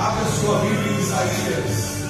[0.00, 2.08] Abra sua Bíblia em Isaías,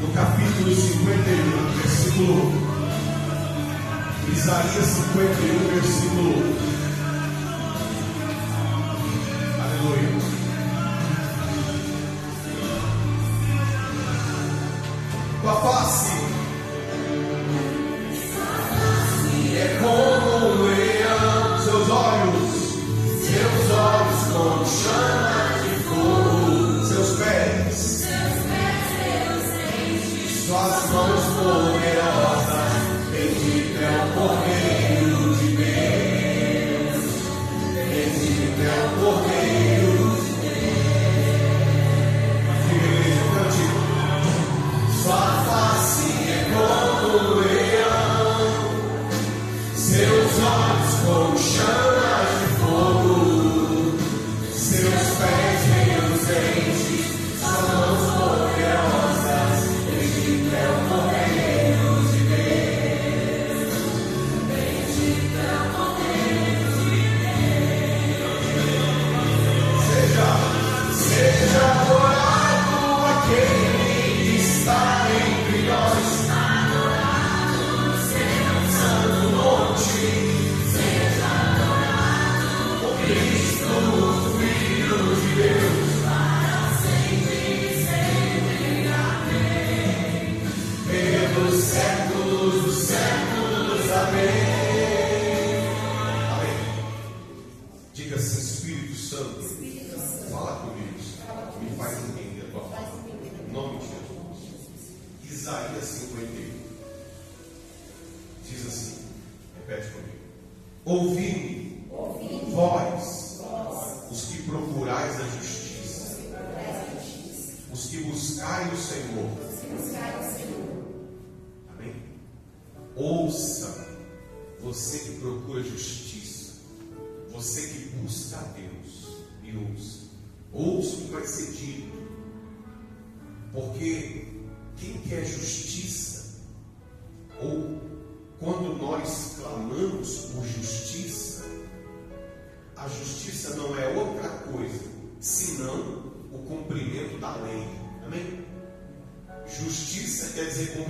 [0.00, 2.34] no capítulo 51, versículo
[4.28, 4.32] 1.
[4.32, 6.30] Isaías 51, versículo
[6.76, 6.79] 1.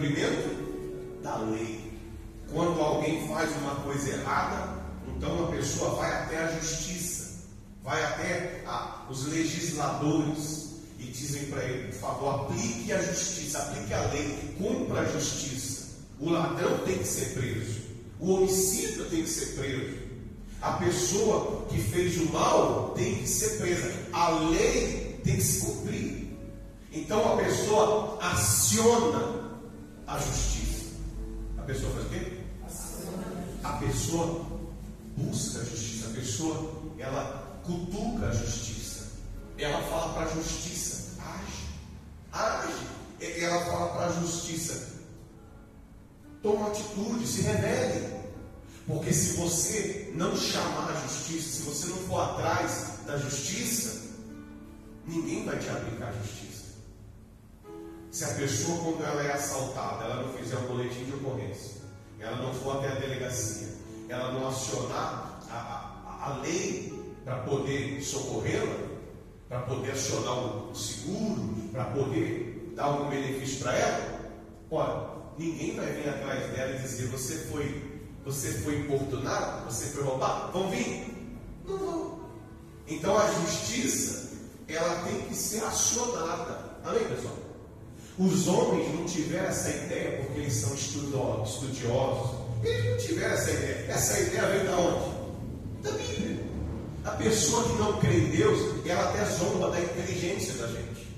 [0.01, 1.93] Cumprimento da lei.
[2.51, 4.81] Quando alguém faz uma coisa errada,
[5.15, 7.45] então a pessoa vai até a justiça,
[7.85, 13.93] vai até a- os legisladores e dizem para ele: por favor, aplique a justiça, aplique
[13.93, 15.89] a lei, cumpra a justiça.
[16.19, 17.81] O ladrão tem que ser preso,
[18.19, 19.99] o homicida tem que ser preso,
[20.61, 25.61] a pessoa que fez o mal tem que ser presa, a lei tem que se
[25.65, 26.29] cumprir.
[26.93, 29.40] Então a pessoa aciona
[30.11, 30.87] a justiça.
[31.57, 32.41] A pessoa faz o quê?
[33.63, 34.47] A pessoa
[35.17, 39.07] busca a justiça, a pessoa ela cutuca a justiça,
[39.57, 41.69] ela fala para a justiça, age,
[42.33, 44.89] age, ela fala para a justiça,
[46.43, 48.21] toma atitude, se revele,
[48.87, 54.01] porque se você não chamar a justiça, se você não for atrás da justiça,
[55.07, 56.50] ninguém vai te aplicar a justiça.
[58.11, 61.81] Se a pessoa, quando ela é assaltada, ela não fizer um boletim de ocorrência,
[62.19, 63.69] ela não for até a delegacia,
[64.09, 66.93] ela não acionar a, a, a lei
[67.25, 68.89] para poder socorrê-la,
[69.49, 74.21] para poder acionar o, o seguro, para poder dar algum benefício para ela,
[74.73, 80.03] olha, ninguém vai vir atrás dela e dizer você foi, você foi importunado, você foi
[80.03, 81.37] roubado, vão vir?
[81.65, 82.21] Não vão.
[82.89, 84.31] Então a justiça,
[84.67, 86.71] ela tem que ser acionada.
[86.85, 87.50] Amém, pessoal?
[88.21, 92.31] Os homens não tiveram essa ideia porque eles são estudiosos.
[92.63, 93.87] Eles não tiveram essa ideia.
[93.89, 95.11] Essa ideia veio da onde?
[95.83, 96.37] Da Bíblia.
[97.05, 101.09] A pessoa que não crê em Deus, ela até zomba da inteligência da gente.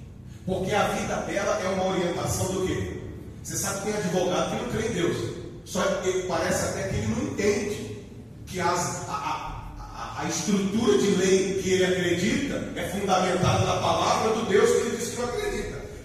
[0.46, 3.00] Porque a vida dela é uma orientação do quê?
[3.42, 5.16] Você sabe que tem advogado que não crê em Deus.
[5.64, 8.06] Só que parece até que ele não entende
[8.46, 14.34] que as, a, a- a estrutura de lei que ele acredita é fundamentada na palavra
[14.34, 15.61] do Deus que ele diz que não acredita.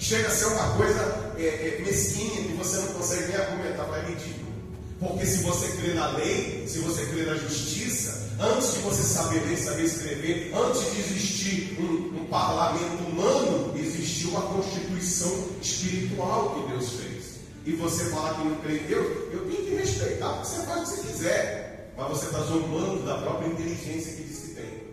[0.07, 4.05] Chega a ser uma coisa é, é, mesquinha que você não consegue nem argumentar, mas
[4.05, 4.53] é ridículo.
[5.01, 9.41] Porque se você crê na lei, se você crê na justiça, antes de você saber
[9.41, 16.71] ler, saber escrever, antes de existir um, um parlamento humano, existiu uma constituição espiritual que
[16.71, 17.39] Deus fez.
[17.65, 20.79] E você falar que não crê em Deus, eu tenho que respeitar, porque você faz
[20.79, 21.93] o que você quiser.
[21.97, 24.83] Mas você está zombando da própria inteligência que diz que tem.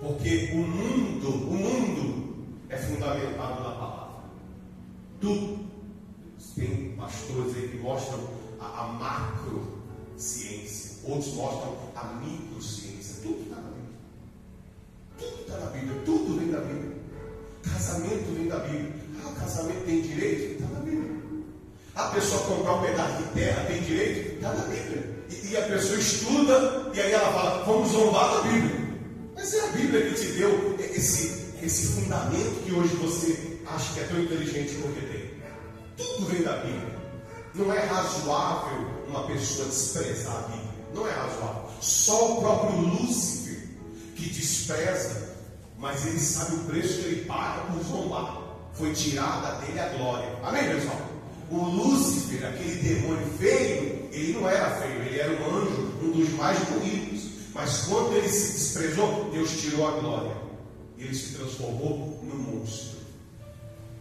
[0.00, 2.36] Porque o mundo, o mundo
[2.68, 3.95] é fundamentado na palavra.
[5.20, 5.66] Tudo.
[6.54, 8.18] Tem pastores aí que mostram
[8.58, 8.86] a, a
[11.06, 13.22] outros mostram a microciência.
[13.22, 13.96] Tudo está na Bíblia.
[15.18, 16.96] Tudo está na Bíblia, tudo vem da Bíblia.
[17.62, 18.92] Casamento vem da Bíblia.
[19.24, 20.62] Ah, casamento tem direito?
[20.62, 21.22] Está na Bíblia.
[21.94, 24.34] A pessoa comprar um pedaço de terra tem direito?
[24.34, 25.16] Está na Bíblia.
[25.30, 28.86] E, e, a pessoa estuda e aí ela fala, vamos zombar da Bíblia.
[29.34, 34.00] Mas é a Bíblia que te deu esse, esse fundamento que hoje você acha que
[34.00, 35.30] é tão inteligente porque tem.
[35.96, 36.96] Tudo vem da Bíblia.
[37.54, 40.66] Não é razoável uma pessoa desprezar a Bíblia.
[40.94, 41.70] Não é razoável.
[41.80, 43.68] Só o próprio Lúcifer
[44.14, 45.36] que despreza,
[45.78, 48.42] mas ele sabe o preço que ele paga por zombar.
[48.74, 50.28] Foi tirada dele a glória.
[50.42, 51.00] Amém, pessoal?
[51.50, 56.30] O Lúcifer, aquele demônio feio, ele não era feio, ele era um anjo, um dos
[56.30, 57.30] mais bonitos.
[57.54, 60.36] Mas quando ele se desprezou, Deus tirou a glória.
[60.98, 62.95] E ele se transformou num monstro.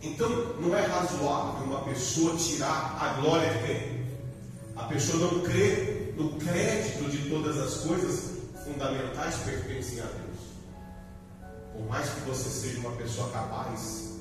[0.05, 0.29] Então,
[0.61, 4.05] não é razoável uma pessoa tirar a glória que tem.
[4.75, 10.35] A pessoa não crê no crédito de todas as coisas fundamentais pertencem a Deus.
[11.73, 14.13] Por mais que você seja uma pessoa capaz,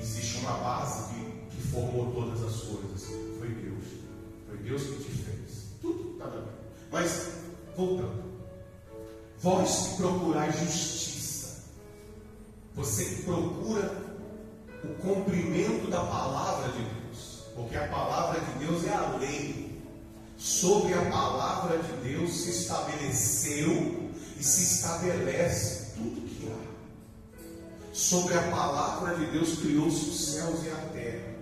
[0.00, 3.08] existe uma base que, que formou todas as coisas.
[3.38, 3.84] Foi Deus.
[4.48, 5.64] Foi Deus que te fez.
[5.80, 6.52] Tudo está na Bíblia.
[6.92, 7.28] Mas,
[7.76, 8.22] voltando.
[9.40, 11.64] Vós que procurais justiça.
[12.76, 14.11] Você que procura
[14.84, 17.44] o cumprimento da palavra de Deus.
[17.54, 19.82] Porque a palavra de Deus é a lei.
[20.36, 26.72] Sobre a palavra de Deus se estabeleceu e se estabelece tudo que há.
[27.92, 31.32] Sobre a palavra de Deus criou-se os céus e a terra.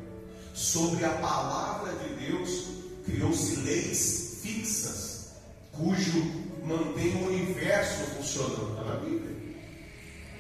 [0.53, 2.65] Sobre a palavra de Deus
[3.07, 5.31] criou-se leis fixas,
[5.73, 6.23] cujo
[6.65, 8.71] mantém o universo funcionando.
[8.71, 9.30] Está na Bíblia.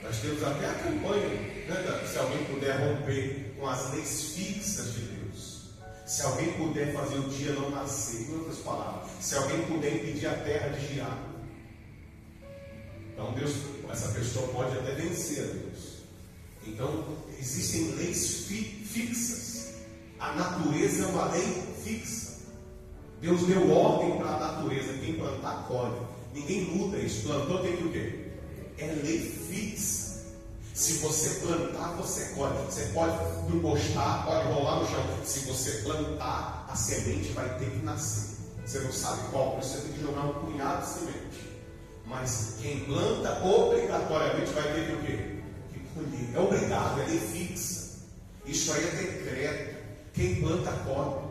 [0.02, 5.00] Nós temos até a campanha, né, se alguém puder romper com as leis fixas de
[5.00, 5.60] Deus.
[6.06, 10.26] Se alguém puder fazer o dia não nascer, em outras palavras, se alguém puder impedir
[10.26, 11.18] a terra de girar.
[13.12, 13.52] Então Deus,
[13.90, 16.00] essa pessoa pode até vencer a Deus.
[16.66, 17.04] Então,
[17.38, 19.74] existem leis fi, fixas.
[20.18, 22.40] A natureza é uma lei fixa.
[23.20, 24.92] Deus deu ordem para a natureza.
[24.98, 25.96] Quem plantar, colhe.
[26.34, 27.26] Ninguém muda isso.
[27.26, 28.19] Plantou tem que o quê?
[28.80, 30.10] É lei fixa.
[30.72, 32.54] Se você plantar, você colhe.
[32.64, 33.14] Você pode
[33.54, 35.04] encostar, pode rolar no chão.
[35.24, 38.38] Se você plantar, a semente vai ter que nascer.
[38.64, 41.50] Você não sabe qual, por isso você tem que jogar um punhado de semente.
[42.06, 45.42] Mas quem planta, obrigatoriamente vai ter que o quê?
[45.72, 46.34] Que colher.
[46.34, 47.98] É obrigado, é lei fixa.
[48.46, 49.76] Isso aí é decreto.
[50.14, 51.30] Quem planta, colhe.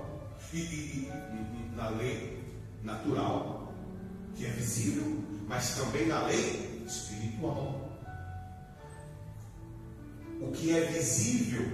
[0.53, 2.39] E, e, e na lei
[2.83, 3.73] natural,
[4.35, 5.17] que é visível,
[5.47, 6.68] mas também na lei
[7.19, 7.89] espiritual.
[10.41, 11.65] O que é visível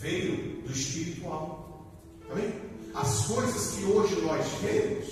[0.00, 1.92] veio do espiritual.
[2.30, 2.52] Amém?
[2.94, 5.08] As coisas que hoje nós vemos,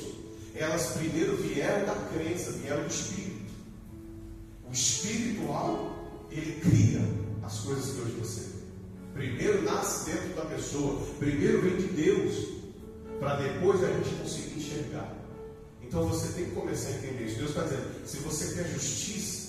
[0.54, 3.52] elas primeiro vieram da crença, vieram do espírito.
[4.68, 7.00] O espiritual, ele cria
[7.44, 8.52] as coisas que hoje você vê.
[9.14, 12.48] Primeiro nasce dentro da pessoa, primeiro vem de Deus,
[13.20, 15.14] para depois a gente conseguir enxergar.
[15.82, 17.36] Então você tem que começar a entender isso.
[17.36, 19.41] Deus está dizendo: se você quer justiça,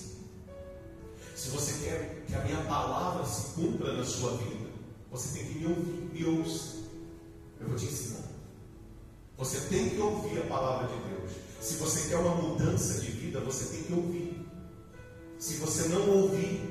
[1.44, 4.70] se você quer que a minha palavra se cumpra na sua vida,
[5.10, 6.76] você tem que me ouvir, me ouça.
[7.60, 8.24] Eu vou te ensinar.
[9.36, 11.32] Você tem que ouvir a palavra de Deus.
[11.60, 14.48] Se você quer uma mudança de vida, você tem que ouvir.
[15.38, 16.62] Se você não ouvir,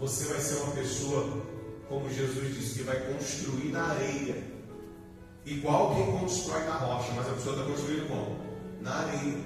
[0.00, 1.42] você vai ser uma pessoa,
[1.86, 4.42] como Jesus disse, que vai construir na areia.
[5.44, 8.38] Igual quem constrói na rocha, mas a pessoa está construindo como?
[8.80, 9.36] Na areia.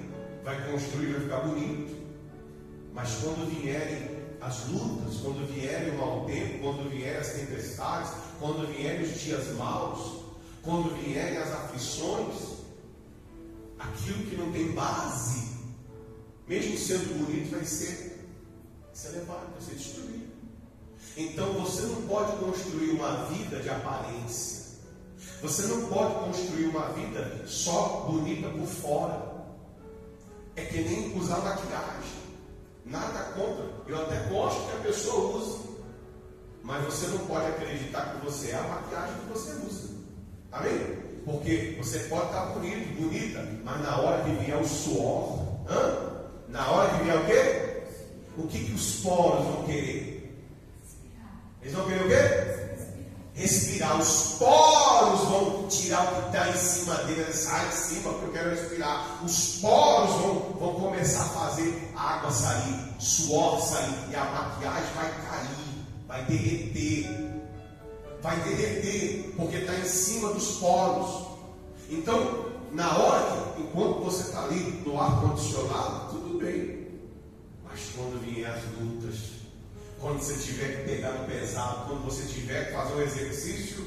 [0.45, 1.93] Vai construir, vai ficar bonito.
[2.93, 8.67] Mas quando vierem as lutas, quando vierem o mau tempo, quando vierem as tempestades, quando
[8.67, 10.23] vierem os dias maus,
[10.63, 12.57] quando vierem as aflições,
[13.77, 15.51] aquilo que não tem base,
[16.47, 18.27] mesmo sendo bonito, vai ser,
[18.85, 20.31] vai ser levado, vai ser destruído.
[21.15, 24.61] Então você não pode construir uma vida de aparência.
[25.41, 29.31] Você não pode construir uma vida só bonita por fora.
[30.55, 32.20] É que nem usar maquiagem.
[32.91, 33.65] Nada contra.
[33.87, 35.71] Eu até gosto que a pessoa use.
[36.61, 39.89] Mas você não pode acreditar que você é a maquiagem que você usa.
[40.51, 40.97] Amém?
[41.25, 46.11] Porque você pode estar bonito, bonita, mas na hora que vier o suor, hã?
[46.49, 47.81] na hora que vier o quê?
[48.37, 50.45] O que, que os poros vão querer?
[51.61, 52.61] Eles vão querer o quê?
[53.33, 53.99] respirar.
[53.99, 54.90] Os poros
[55.71, 59.23] tirar o que está em cima dele, sai de cima porque eu quero respirar.
[59.23, 64.93] Os poros vão, vão começar a fazer a água sair, suor sair, e a maquiagem
[64.93, 67.31] vai cair, vai derreter.
[68.21, 71.27] vai derreter, porque está em cima dos polos.
[71.89, 76.87] Então, na hora que, enquanto você está ali no ar-condicionado, tudo bem.
[77.65, 79.41] Mas quando vier as lutas,
[79.99, 83.85] quando você tiver que pegar no pesado, quando você tiver que fazer um exercício,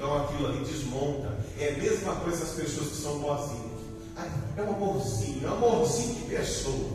[0.00, 1.36] então aquilo ali desmonta.
[1.58, 3.80] É a mesma coisa as pessoas que são boazinhas.
[4.56, 6.90] É um amorzinho, é um amorzinho de pessoa.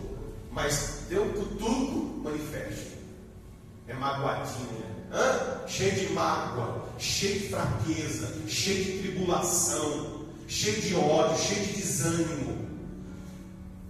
[0.52, 2.96] Mas deu cutuco, manifesta.
[3.88, 4.96] É magoadinha.
[5.14, 5.68] Hã?
[5.68, 12.65] Cheio de mágoa, cheio de fraqueza, cheio de tribulação, cheio de ódio, cheio de desânimo.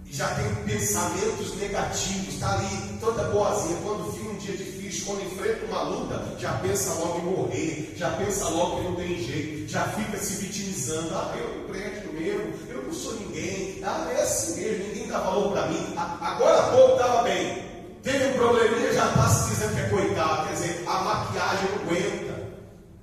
[0.08, 3.76] E já tem pensamentos negativos, está ali toda boazinha.
[3.82, 8.10] Quando vive um dia difícil, quando enfrenta uma luta, já pensa logo em morrer, já
[8.10, 11.08] pensa logo que não tem jeito, já fica se vitimizando.
[11.12, 13.80] Ah, eu não presto mesmo, eu não sou ninguém.
[13.84, 15.94] Ah, é assim mesmo, ninguém dá valor para mim.
[15.96, 17.66] Agora há pouco estava bem.
[18.02, 20.46] Teve um probleminha, já está se dizendo que é coitado.
[20.46, 22.46] Quer dizer, a maquiagem não aguenta.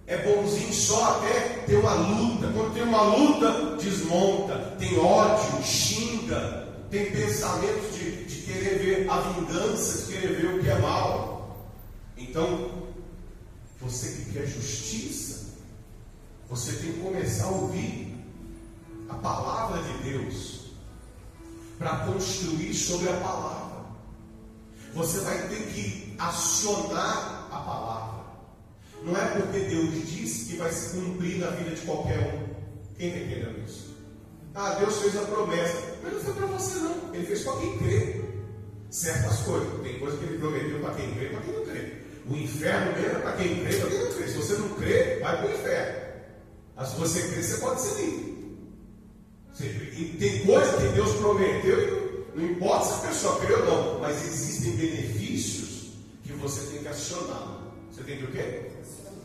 [0.08, 2.48] É bonzinho só até ter uma luta.
[2.48, 4.56] Quando tem uma luta, desmonta.
[4.80, 6.63] Tem ódio, xinga.
[6.94, 11.74] Tem pensamentos de, de querer ver a vingança, de querer ver o que é mal.
[12.16, 12.84] Então,
[13.82, 15.56] você que quer justiça,
[16.48, 18.16] você tem que começar a ouvir
[19.10, 20.68] a palavra de Deus
[21.80, 23.86] para construir sobre a palavra.
[24.94, 28.24] Você vai ter que acionar a palavra.
[29.02, 32.54] Não é porque Deus disse que vai se cumprir na vida de qualquer um.
[33.00, 33.93] Quem está entendendo isso?
[34.56, 35.78] Ah, Deus fez a promessa.
[36.04, 37.14] Mas não foi para você, não.
[37.14, 38.22] Ele fez para quem crê.
[38.90, 39.82] Certas coisas.
[39.82, 41.94] Tem coisas que ele prometeu para quem crê e para quem não crê.
[42.30, 44.28] O inferno mesmo é para quem crê e para quem não crê.
[44.28, 46.04] Se você não crê, vai para o inferno.
[46.76, 48.34] Mas se você crê, você pode ser livre.
[49.62, 54.00] E tem coisas que Deus prometeu e não importa se a pessoa crê ou não,
[54.00, 55.92] mas existem benefícios
[56.24, 57.62] que você tem que acionar.
[57.92, 58.72] Você tem que o quê?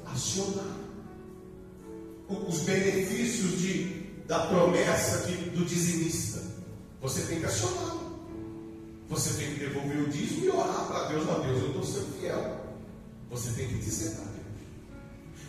[0.05, 0.77] Acionar.
[2.29, 6.43] Os benefícios de, da promessa de, do dizimista.
[7.01, 7.97] Você tem que acionar.
[9.09, 12.21] Você tem que devolver o dízimo e orar para Deus, ó Deus, eu estou sendo
[12.21, 12.61] fiel.
[13.31, 14.39] Você tem que dizer para Deus.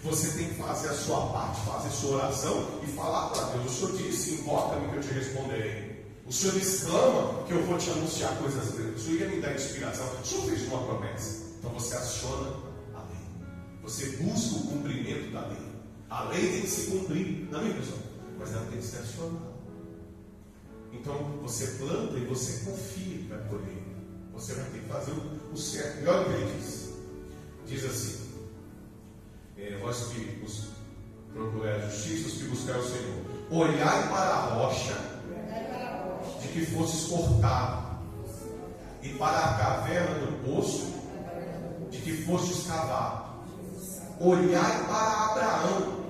[0.01, 3.65] Você tem que fazer a sua parte, fazer a sua oração e falar para Deus.
[3.65, 6.05] O Senhor disse, invoca-me que eu te responderei.
[6.25, 9.01] O Senhor exclama que eu vou te anunciar coisas grandes.
[9.01, 10.05] O Senhor ia me dar inspiração.
[10.24, 11.48] O Senhor fez uma promessa.
[11.59, 12.55] Então você aciona
[12.95, 13.51] a lei.
[13.83, 15.69] Você busca o cumprimento da lei.
[16.09, 18.08] A lei tem que se cumprir, não é mesmo?
[18.39, 19.60] Mas ela tem que ser acionada.
[20.91, 23.84] Então você planta e você confia que vai colher.
[24.34, 26.01] Você vai ter que fazer o, certo.
[26.01, 26.93] E olha o que ele diz.
[27.67, 28.29] Diz assim:
[29.58, 30.39] é, Vós que
[31.34, 33.25] procurar a justiça, os que buscar o Senhor.
[33.51, 34.96] Olhai para a rocha
[36.41, 38.00] de que fosses cortado,
[39.01, 40.93] e para a caverna do poço,
[41.89, 43.29] de que fostes cavado.
[44.19, 46.03] Olhai para Abraão,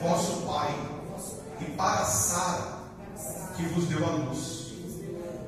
[0.00, 0.72] vosso pai,
[1.60, 2.78] e para Sara,
[3.56, 4.74] que vos deu a luz,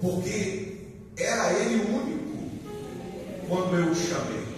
[0.01, 2.29] porque era ele o único
[3.49, 4.49] quando eu o chamei.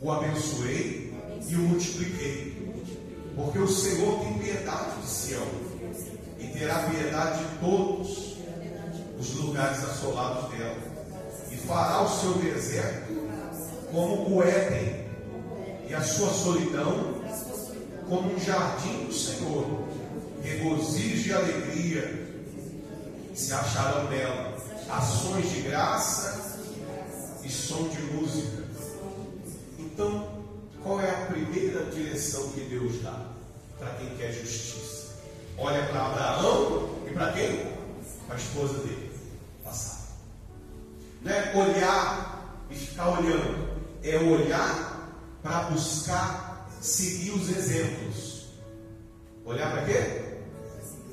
[0.00, 1.14] O abençoei
[1.48, 2.74] e o multipliquei,
[3.36, 5.62] porque o Senhor tem piedade de Sião
[6.62, 8.36] terá piedade de todos
[9.18, 10.76] os lugares assolados dela,
[11.50, 13.12] e fará o seu deserto
[13.90, 15.04] como o Éden,
[15.88, 17.21] e a sua solidão
[18.12, 19.88] como um jardim do Senhor,
[20.42, 22.28] regozijo e alegria
[23.34, 24.54] se acharão nela,
[24.90, 26.58] ações de graça
[27.42, 28.64] e som de música.
[29.78, 30.28] Então,
[30.82, 33.28] qual é a primeira direção que Deus dá
[33.78, 35.12] para quem quer justiça?
[35.56, 37.72] olha para Abraão e para quem?
[38.26, 39.10] Para a esposa dele.
[39.64, 40.00] Passar.
[41.22, 45.08] Não é olhar e ficar olhando, é olhar
[45.42, 46.51] para buscar
[46.82, 48.46] seguir os exemplos.
[49.44, 50.40] Olhar para quê?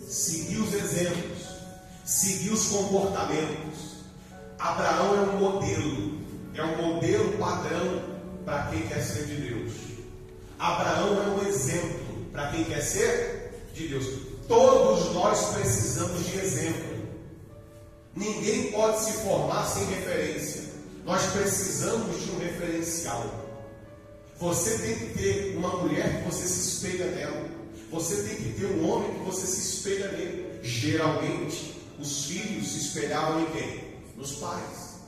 [0.08, 1.46] Seguir os exemplos,
[2.04, 4.00] seguir os comportamentos.
[4.58, 6.20] Abraão é um modelo,
[6.56, 8.04] é um modelo padrão
[8.44, 9.74] para quem quer ser de Deus.
[10.58, 14.06] Abraão é um exemplo para quem quer ser de Deus.
[14.48, 17.00] Todos nós precisamos de exemplo.
[18.16, 20.64] Ninguém pode se formar sem referência.
[21.06, 23.49] Nós precisamos de um referencial.
[24.40, 27.50] Você tem que ter uma mulher que você se espelha nela.
[27.92, 30.60] Você tem que ter um homem que você se espelha nele.
[30.64, 33.84] Geralmente, os filhos se espelhavam em quem?
[34.16, 35.00] Nos pais.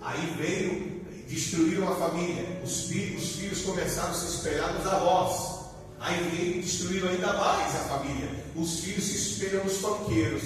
[0.00, 2.60] Aí veio, destruíram a família.
[2.64, 5.64] Os filhos, os filhos começaram a se espelhar nos avós.
[6.00, 8.30] Aí veio destruíram ainda mais a família.
[8.56, 10.42] Os filhos se espelham nos fanqueiros.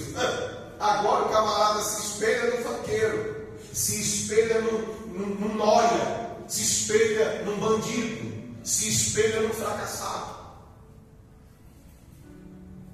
[0.81, 7.43] Agora o camarada se espelha no fanqueiro, se espelha no, no, no noia, se espelha
[7.45, 10.39] num bandido, se espelha no fracassado.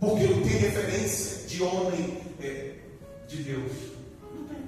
[0.01, 2.75] Porque não tem referência de homem é,
[3.29, 3.73] de Deus.
[4.35, 4.59] Não tem.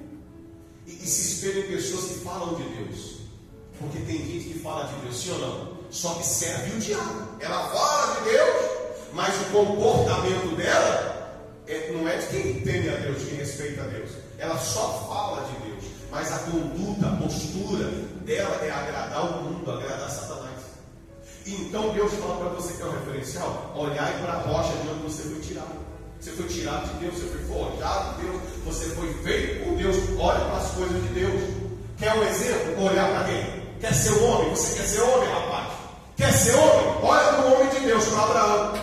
[0.87, 3.17] E, e se espelha em pessoas que falam de Deus.
[3.77, 5.77] Porque tem gente que fala de Deus, sim ou não?
[5.91, 7.27] Só que serve o diabo.
[7.39, 8.71] Ela fala de Deus,
[9.13, 11.17] mas o comportamento dela
[11.67, 14.11] é, não é de quem teme a Deus, de quem respeita a Deus.
[14.37, 15.66] Ela só fala de Deus,
[16.17, 17.85] mas a conduta, a postura
[18.25, 20.65] dela é agradar o mundo, agradar Satanás.
[21.45, 25.03] Então Deus fala para você que é um referencial, olhai para a rocha de onde
[25.03, 25.77] você foi tirado.
[26.19, 29.95] Você foi tirado de Deus, você foi forjado de Deus, você foi feito por Deus.
[30.17, 31.43] Olha para as coisas de Deus.
[31.99, 32.83] Quer um exemplo?
[32.83, 33.63] Olhar para quem?
[33.79, 34.49] Quer ser homem?
[34.49, 35.67] Você quer ser homem, rapaz?
[36.15, 36.97] Quer ser homem?
[37.03, 38.73] Olha para o homem de Deus, para Abraão.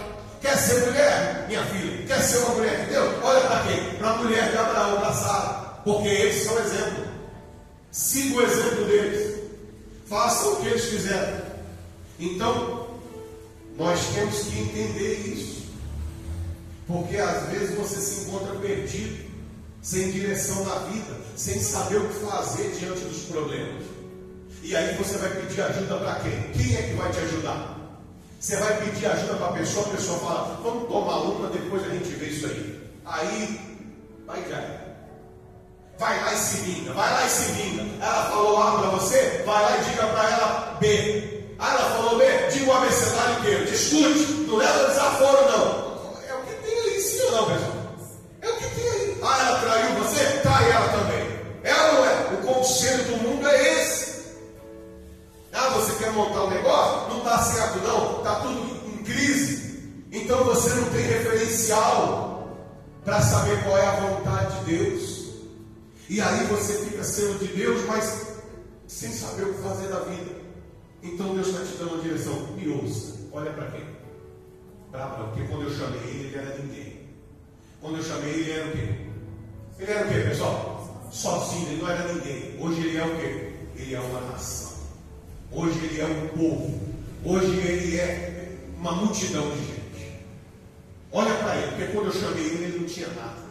[0.41, 2.07] Quer ser mulher, minha filha?
[2.07, 3.12] Quer ser uma mulher de Deus?
[3.25, 3.99] Olha para quem?
[3.99, 5.64] Para a mulher de Abraão, para Sara.
[5.83, 7.04] Porque eles são exemplo.
[7.95, 9.41] Siga o exemplo deles.
[10.07, 11.45] Faça o que eles fizeram.
[12.19, 12.89] Então,
[13.79, 15.67] nós temos que entender isso.
[16.89, 19.25] Porque às vezes você se encontra perdido,
[19.81, 23.85] sem direção na vida, sem saber o que fazer diante dos problemas.
[24.61, 26.53] E aí você vai pedir ajuda para quem?
[26.53, 27.79] Quem é que vai te ajudar?
[28.41, 31.91] Você vai pedir ajuda para a pessoa, a pessoa fala, vamos tomar uma, depois a
[31.91, 32.91] gente vê isso aí.
[33.05, 33.61] Aí,
[34.27, 34.84] vai cair.
[35.99, 38.05] Vai lá e se vinga, vai lá e se vinga.
[38.05, 41.45] Ela falou A para você, vai lá e diga para ela B.
[41.59, 45.95] Ah, ela falou B, diga o abecedário inteiro, discute, não leva desaforo não.
[46.29, 47.73] É o que tem aí, sim ou não, pessoal?
[48.43, 49.19] É o que tem aí.
[49.23, 50.25] Ah, ela traiu você?
[50.43, 51.41] Trai ela também.
[51.63, 52.15] Ela não é.
[52.35, 54.25] O conselho do mundo é esse.
[55.53, 57.09] Ah, você quer montar um negócio?
[57.09, 60.05] Não está certo não, está tudo em crise.
[60.11, 62.49] Então você não tem referencial
[63.05, 65.24] para saber qual é a vontade de Deus.
[66.09, 68.35] E aí você fica sendo de Deus, mas
[68.87, 70.33] sem saber o que fazer da vida.
[71.03, 72.47] Então Deus está te dando uma direção.
[72.57, 73.14] Me ouça.
[73.33, 73.85] Olha para quem?
[74.90, 75.29] Para Abraão.
[75.29, 77.01] Porque quando eu chamei ele, ele era ninguém.
[77.81, 78.88] Quando eu chamei ele, ele era o quê?
[79.79, 81.11] Ele era o quê, pessoal?
[81.11, 82.57] Sozinho, ele não era ninguém.
[82.61, 83.53] Hoje ele é o quê?
[83.77, 84.73] Ele é uma nação.
[85.53, 86.81] Hoje ele é um povo.
[87.25, 90.12] Hoje ele é uma multidão de gente.
[91.12, 93.43] Olha para ele, porque quando eu chamei ele, ele não tinha nada.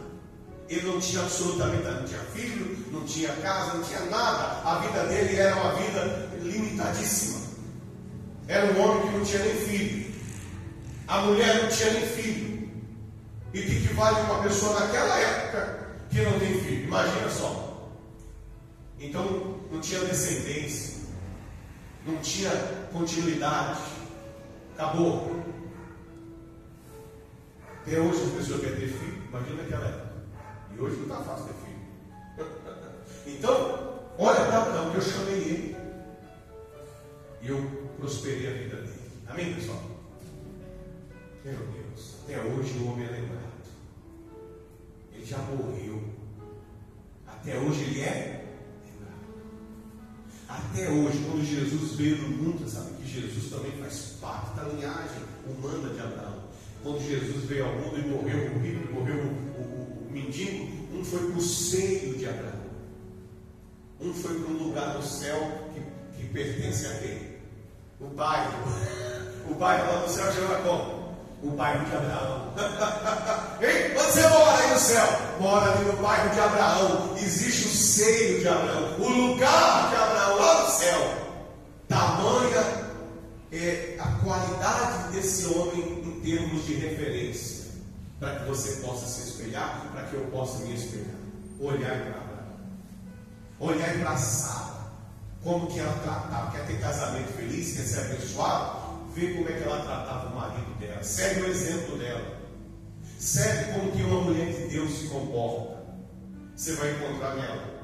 [0.68, 4.68] Ele não tinha absolutamente nada, não tinha filho, não tinha casa, não tinha nada.
[4.68, 7.40] A vida dele era uma vida limitadíssima.
[8.48, 10.14] Era um homem que não tinha nem filho.
[11.06, 12.54] A mulher não tinha nem filho.
[13.52, 16.84] E o que, vale uma pessoa naquela época que não tem filho?
[16.84, 17.90] Imagina só.
[18.98, 21.02] Então não tinha descendência,
[22.06, 22.50] não tinha
[22.92, 23.80] continuidade.
[24.76, 25.44] Acabou.
[27.82, 30.03] Até hoje as pessoas querem ter filho, imagina naquela época.
[30.76, 32.46] E hoje não está fácil ter filho.
[33.38, 35.76] então, olha para Abraão que eu chamei ele.
[37.42, 37.58] E eu
[37.98, 39.10] prosperei a vida dele.
[39.28, 39.82] Amém, pessoal?
[41.44, 43.44] Meu Deus, até hoje o homem é lembrado.
[45.12, 46.02] Ele já morreu.
[47.26, 48.44] Até hoje ele é
[48.84, 49.14] lembrado.
[50.48, 55.22] Até hoje, quando Jesus veio no mundo, sabe que Jesus também faz parte da linhagem
[55.46, 56.44] humana de Abraão.
[56.82, 59.22] Quando Jesus veio ao mundo e morreu o rico, morreu
[60.14, 62.64] mendigo, um foi para o seio de Abraão.
[64.00, 65.36] Um foi para um lugar no céu
[65.74, 65.80] que,
[66.16, 67.34] que pertence a quem?
[68.00, 68.52] O bairro.
[69.50, 71.04] O bairro lá no céu chama como?
[71.42, 72.54] O bairro de Abraão.
[73.60, 75.06] Ei, onde você mora aí no céu?
[75.40, 77.16] Mora ali no bairro de Abraão.
[77.16, 79.00] Existe o seio de Abraão.
[79.00, 81.14] O lugar de Abraão lá no céu.
[81.88, 82.84] Tamanha
[83.52, 87.53] é a qualidade desse homem em termos de referência.
[88.24, 91.14] Para que você possa se espelhar, para que eu possa me espelhar.
[91.60, 92.56] Olhar para Abraão.
[93.60, 94.74] Olhar para Sara
[95.42, 99.62] como que ela tratava, quer ter casamento feliz, quer ser abençoado, vê como é que
[99.62, 102.38] ela tratava o marido dela, segue o exemplo dela,
[103.18, 105.84] segue como que uma mulher de Deus se comporta.
[106.56, 107.74] Você vai encontrar nela.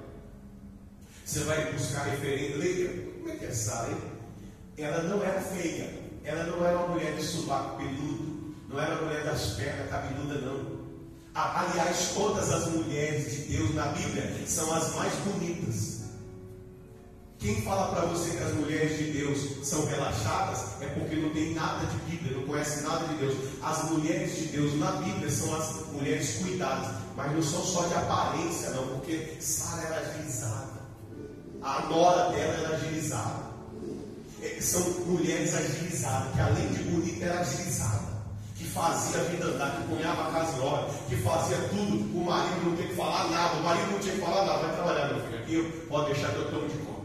[1.23, 3.95] Você vai buscar referência, leia, como é que é Sara?
[4.79, 8.30] Ela não era feia, ela não era uma mulher de subaco peludo,
[8.71, 10.81] não era uma mulher das pernas cabeludas, não.
[11.35, 16.01] Aliás, todas as mulheres de Deus na Bíblia são as mais bonitas.
[17.39, 21.55] Quem fala para você que as mulheres de Deus são relaxadas é porque não tem
[21.55, 23.37] nada de Bíblia, não conhece nada de Deus.
[23.63, 27.95] As mulheres de Deus na Bíblia são as mulheres cuidadas, mas não são só de
[27.95, 30.81] aparência, não, porque Sara era agilizada,
[31.63, 33.51] a nora dela era agilizada.
[34.43, 38.10] É, são mulheres agilizadas, que além de bonita era agilizada
[38.73, 42.65] fazia a vida andar, que punhava a casa em ordem, que fazia tudo, o marido
[42.65, 45.25] não tinha que falar nada, o marido não tinha que falar nada, vai trabalhar meu
[45.25, 47.01] filho aqui, pode deixar que eu tomo de conta.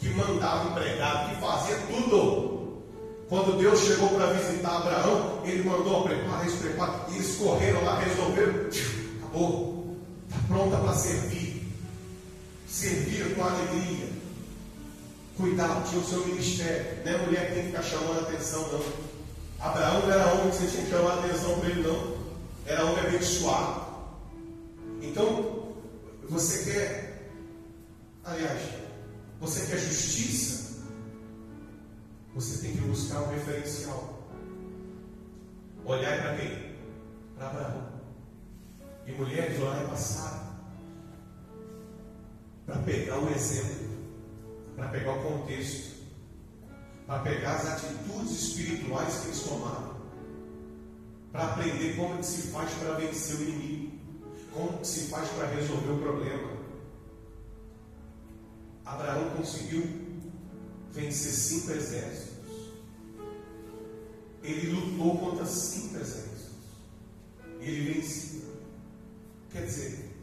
[0.00, 2.82] Que mandava empregado, que fazia tudo.
[3.28, 8.68] Quando Deus chegou para visitar Abraão, ele mandou preparar, eles e eles correram lá, resolveram,
[9.22, 9.96] acabou,
[10.28, 11.66] está pronta para servir,
[12.68, 14.08] servir com alegria,
[15.36, 18.68] cuidar, tinha o seu ministério, não é mulher que tem que ficar chamando a atenção,
[18.70, 19.13] não.
[19.60, 22.16] Abraão não era homem que você tinha que chamar atenção para ele, não,
[22.66, 23.84] era homem abençoado.
[25.00, 25.74] Então,
[26.28, 27.30] você quer,
[28.24, 28.60] aliás,
[29.40, 30.82] você quer justiça?
[32.34, 34.18] Você tem que buscar um referencial.
[35.84, 36.74] Olhar para quem?
[37.36, 37.88] Para Abraão.
[39.06, 40.56] E mulheres olharem passado.
[42.66, 43.90] Para pegar o exemplo.
[44.74, 45.93] Para pegar o contexto.
[47.06, 49.94] Para pegar as atitudes espirituais que eles tomaram.
[51.32, 53.98] Para aprender como que se faz para vencer o inimigo.
[54.52, 56.54] Como que se faz para resolver o problema.
[58.84, 59.82] Abraão conseguiu
[60.92, 62.34] vencer cinco exércitos.
[64.42, 66.52] Ele lutou contra cinco exércitos.
[67.60, 68.42] Ele venceu.
[69.50, 70.14] Quer dizer,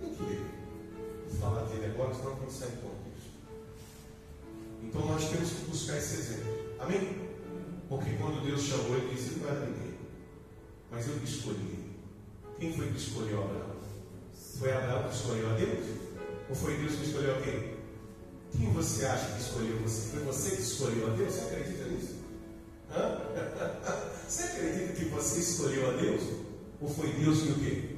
[0.00, 0.40] que ler.
[1.28, 2.95] Vou falar dele agora, senão não sai contexto.
[4.96, 6.56] Então nós temos que buscar esse exemplo.
[6.78, 7.28] Amém?
[7.86, 9.94] Porque quando Deus chamou, ele disse: não era ninguém.
[10.90, 11.94] Mas eu que escolhi.
[12.58, 13.76] Quem foi que escolheu Abraão?
[14.58, 15.86] Foi Abraão que escolheu a Deus?
[16.48, 17.76] Ou foi Deus que escolheu a quem?
[18.56, 20.08] Quem você acha que escolheu você?
[20.12, 21.34] Foi você que escolheu a Deus?
[21.34, 22.14] Você acredita nisso?
[22.90, 23.20] Hã?
[24.26, 26.22] Você acredita que você escolheu a Deus?
[26.80, 27.96] Ou foi Deus que o quê?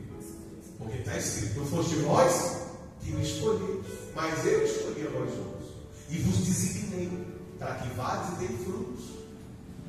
[0.76, 2.66] Porque está escrito, não foste vós
[3.00, 3.82] que me escolheu,
[4.14, 5.57] mas eu escolhi a vós outros.
[6.10, 7.10] E vos designei
[7.58, 9.04] para que vades e deem frutos.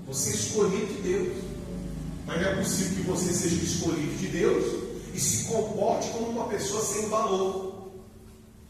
[0.08, 1.43] Você é escolhido de Deus.
[2.25, 4.65] Mas não é possível que você seja escolhido de Deus
[5.13, 7.89] e se comporte como uma pessoa sem valor.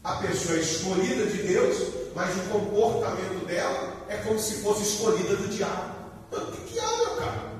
[0.02, 1.76] A pessoa é escolhida de Deus,
[2.14, 5.94] mas o comportamento dela é como se fosse escolhida do diabo.
[6.32, 7.50] O que diabo, cara?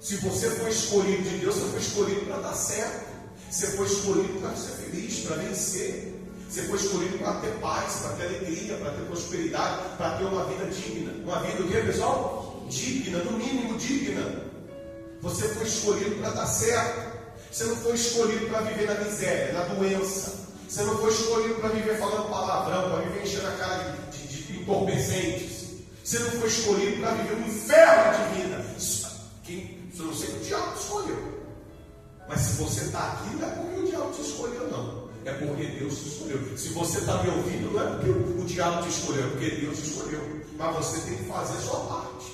[0.00, 3.06] Se você foi escolhido de Deus, você foi escolhido para dar certo.
[3.50, 6.15] Você foi escolhido para ser feliz, para vencer.
[6.48, 10.44] Você foi escolhido para ter paz, para ter alegria, para ter prosperidade, para ter uma
[10.44, 11.12] vida digna.
[11.24, 12.64] Uma vida o quê, pessoal?
[12.68, 14.42] Digna, no mínimo digna.
[15.22, 17.16] Você foi escolhido para dar certo.
[17.50, 20.46] Você não foi escolhido para viver na miséria, na doença.
[20.68, 24.42] Você não foi escolhido para viver falando palavrão, para viver enchendo a cara de, de,
[24.44, 25.66] de entorpecentes.
[26.04, 28.64] Você não foi escolhido para viver um inferno de vida.
[29.42, 31.36] Quem, eu não sei que o diabo escolheu.
[32.28, 35.05] Mas se você está aqui, não é porque o diabo te escolheu, não.
[35.26, 36.56] É porque Deus te escolheu.
[36.56, 39.50] Se você está me ouvindo, não é porque o, o diabo te escolheu, é porque
[39.56, 40.20] Deus te escolheu.
[40.56, 42.26] Mas você tem que fazer a sua parte.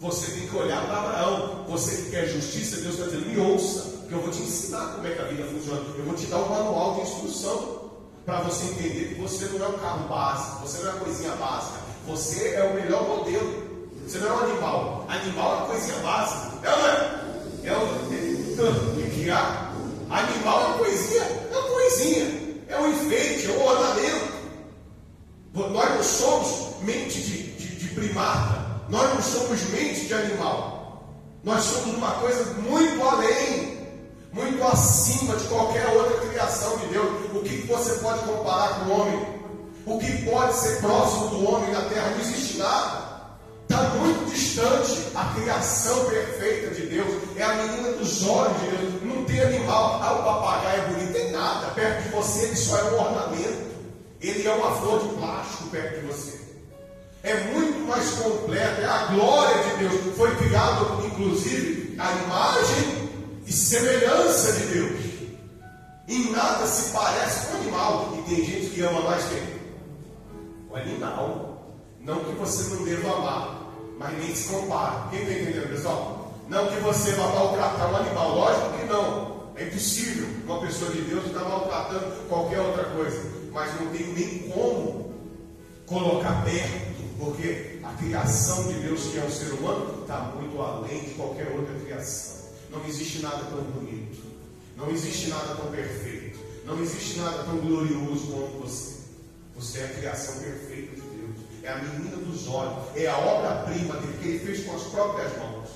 [0.00, 1.64] Você tem que olhar para Abraão.
[1.68, 5.06] Você que quer justiça, Deus está dizendo: me ouça que eu vou te ensinar como
[5.06, 5.80] é que a vida funciona.
[5.96, 7.90] Eu vou te dar um manual de instrução
[8.26, 11.36] para você entender que você não é um carro básico, você não é uma coisinha
[11.36, 11.78] básica,
[12.08, 13.64] você é o melhor modelo.
[14.04, 15.06] Você não é um animal.
[15.08, 16.52] Animal é uma coisinha básica.
[16.62, 17.24] É não é?
[17.64, 19.72] É o que há?
[20.10, 22.44] Animal é uma coisinha, é coisinha.
[22.68, 24.34] É um enfeite, é um ornamento.
[25.54, 28.64] Nós não somos mente de, de, de primata.
[28.88, 31.04] Nós não somos mente de animal.
[31.44, 33.74] Nós somos uma coisa muito além
[34.32, 37.08] muito acima de qualquer outra criação de Deus.
[37.32, 39.26] O que você pode comparar com o homem?
[39.86, 42.10] O que pode ser próximo do homem na terra?
[42.10, 43.04] Não existe nada.
[43.62, 47.14] Está muito distante a criação perfeita de Deus.
[47.36, 49.02] É a menina dos olhos de Deus.
[49.04, 50.00] Não tem animal.
[50.02, 51.03] Ah, o papagaio é bonito.
[51.44, 51.66] Nada.
[51.74, 53.74] Perto de você ele só é um ornamento.
[54.20, 56.40] Ele é uma flor de plástico perto de você.
[57.22, 58.80] É muito mais completo.
[58.80, 60.16] É a glória de Deus.
[60.16, 63.10] Foi criado, inclusive, a imagem
[63.46, 65.00] e semelhança de Deus.
[66.08, 68.14] Em nada se parece com animal.
[68.18, 69.42] E tem gente que ama mais quem?
[70.70, 71.76] O animal.
[72.00, 75.08] Não que você não deva amar, mas nem se compara.
[75.10, 76.34] Quem está entendendo, pessoal?
[76.48, 78.34] Não que você vá maltratar o animal.
[78.34, 79.33] Lógico que não.
[79.56, 83.22] É impossível uma pessoa de Deus estar maltratando qualquer outra coisa.
[83.52, 85.14] Mas não tem nem como
[85.86, 91.04] colocar perto, porque a criação de Deus, que é o ser humano, está muito além
[91.04, 92.48] de qualquer outra criação.
[92.70, 94.24] Não existe nada tão bonito.
[94.76, 96.40] Não existe nada tão perfeito.
[96.64, 98.94] Não existe nada tão glorioso como você.
[99.54, 101.36] Você é a criação perfeita de Deus.
[101.62, 102.96] É a menina dos olhos.
[102.96, 105.68] É a obra-prima dele que ele fez com as próprias mãos.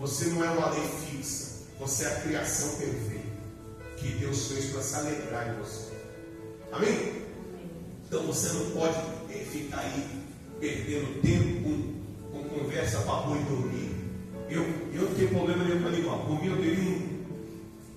[0.00, 1.51] Você não é uma lei fixa.
[1.82, 3.26] Você é a criação perfeita
[3.96, 5.90] que Deus fez para se alegrar em você.
[6.70, 7.22] Amém?
[8.06, 8.96] Então você não pode
[9.30, 10.22] eh, ficar aí
[10.60, 11.68] perdendo tempo
[12.30, 13.96] com, conversa para e dormir.
[14.48, 14.62] Eu,
[14.94, 16.24] eu não tenho problema nenhum com animal.
[16.24, 17.24] Por mim eu teria um.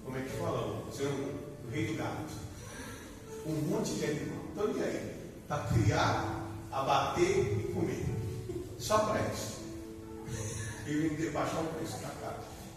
[0.04, 0.66] Como é que fala?
[0.66, 2.34] Um, um rei do gato.
[3.46, 4.46] Um monte de animal.
[4.52, 5.16] Então e aí?
[5.48, 8.04] Para criar, abater e comer.
[8.80, 9.60] Só para isso.
[10.88, 12.25] E baixar o preço da casa.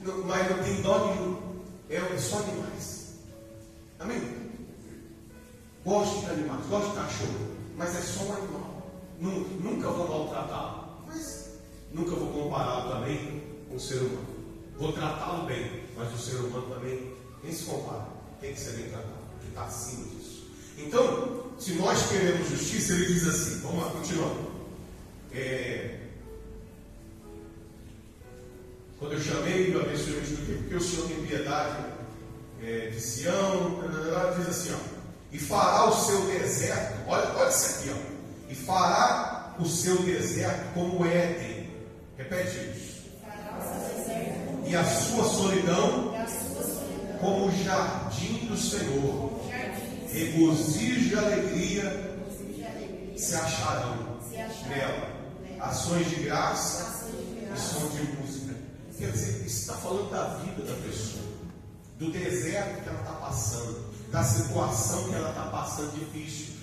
[0.00, 1.36] Mas não tem dó nenhum.
[1.90, 3.14] É só animais.
[3.98, 4.20] Amém?
[5.84, 8.92] Gosto de animais, gosto de cachorro, mas é só um animal.
[9.18, 11.52] Nunca vou maltratá-lo, mas
[11.92, 14.26] nunca vou compará-lo também com o ser humano.
[14.78, 18.06] Vou tratá-lo bem, mas o ser humano também nem se compara.
[18.40, 20.46] Tem que ser bem tratado, que está acima disso.
[20.76, 24.48] Então, se nós queremos justiça, ele diz assim: vamos lá, continuando.
[25.32, 25.97] É,
[28.98, 31.84] quando eu chamei, eu abençoei o expliquei, porque o Senhor tem piedade
[32.62, 33.80] é, de Sião,
[34.36, 34.98] diz assim, ó,
[35.32, 40.72] e fará o seu deserto, olha, olha isso aqui, ó, e fará o seu deserto
[40.74, 41.68] como Éden.
[42.16, 42.98] Repete isso.
[44.66, 46.14] E a sua solidão
[47.20, 49.38] como o jardim do Senhor.
[50.10, 52.16] Regozijo e alegria
[53.16, 54.18] se acharão
[54.68, 55.08] nela.
[55.60, 57.08] Ações de graça
[57.54, 58.27] e som de música.
[58.98, 61.22] Quer dizer, está falando da vida da pessoa,
[62.00, 63.78] do deserto que ela está passando,
[64.10, 66.54] da situação que ela está passando difícil,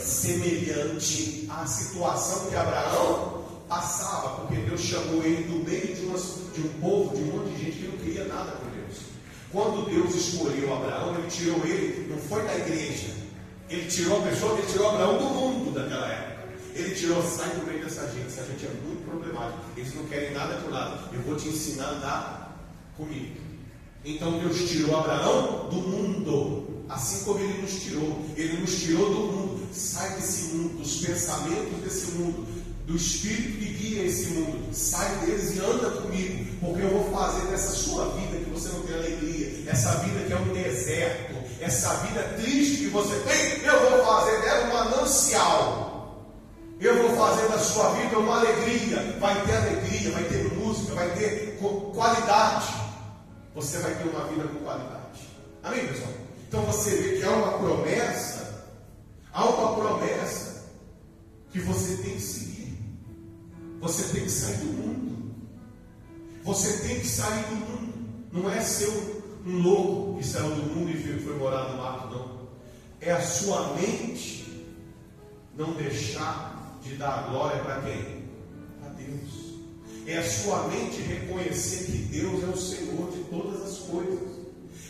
[0.00, 6.60] semelhante à situação que Abraão passava, porque Deus chamou ele do meio de, umas, de
[6.62, 8.98] um povo, de um monte de gente que não queria nada com Deus.
[9.50, 13.14] Quando Deus escolheu Abraão, ele tirou ele, não foi da igreja,
[13.68, 16.32] ele tirou a pessoa, ele tirou Abraão do mundo daquela época.
[16.74, 19.62] Ele tirou, sai do meio dessa gente, essa gente é muito problemática.
[19.76, 20.98] Eles não querem nada por nada.
[21.12, 22.58] Eu vou te ensinar a andar
[22.96, 23.36] comigo.
[24.04, 28.24] Então Deus tirou Abraão do mundo, assim como ele nos tirou.
[28.36, 29.68] Ele nos tirou do mundo.
[29.72, 32.46] Sai desse mundo, dos pensamentos desse mundo,
[32.86, 34.74] do espírito que guia esse mundo.
[34.74, 38.82] Sai deles e anda comigo, porque eu vou fazer dessa sua vida que você não
[38.82, 43.90] tem alegria, essa vida que é um deserto, essa vida triste que você tem, eu
[43.90, 45.71] vou fazer dela um manancial
[47.32, 49.16] fazer da sua vida uma alegria.
[49.18, 51.58] Vai ter alegria, vai ter música, vai ter
[51.94, 52.74] qualidade.
[53.54, 55.28] Você vai ter uma vida com qualidade.
[55.62, 56.12] Amém, pessoal?
[56.48, 58.66] Então você vê que há uma promessa,
[59.32, 60.64] há uma promessa
[61.50, 62.78] que você tem que seguir.
[63.80, 65.34] Você tem que sair do mundo.
[66.44, 67.92] Você tem que sair do mundo.
[68.32, 68.88] Não é ser
[69.46, 72.42] um louco que saiu do mundo e foi morar no mato, não.
[73.00, 74.42] É a sua mente
[75.56, 76.51] não deixar
[76.82, 78.24] de dar glória para quem?
[78.80, 79.52] Para Deus.
[80.06, 84.18] É a sua mente reconhecer que Deus é o Senhor de todas as coisas.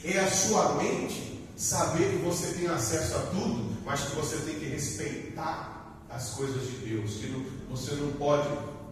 [0.05, 4.59] É a sua mente saber que você tem acesso a tudo, mas que você tem
[4.59, 7.17] que respeitar as coisas de Deus.
[7.17, 8.49] Que não, você não pode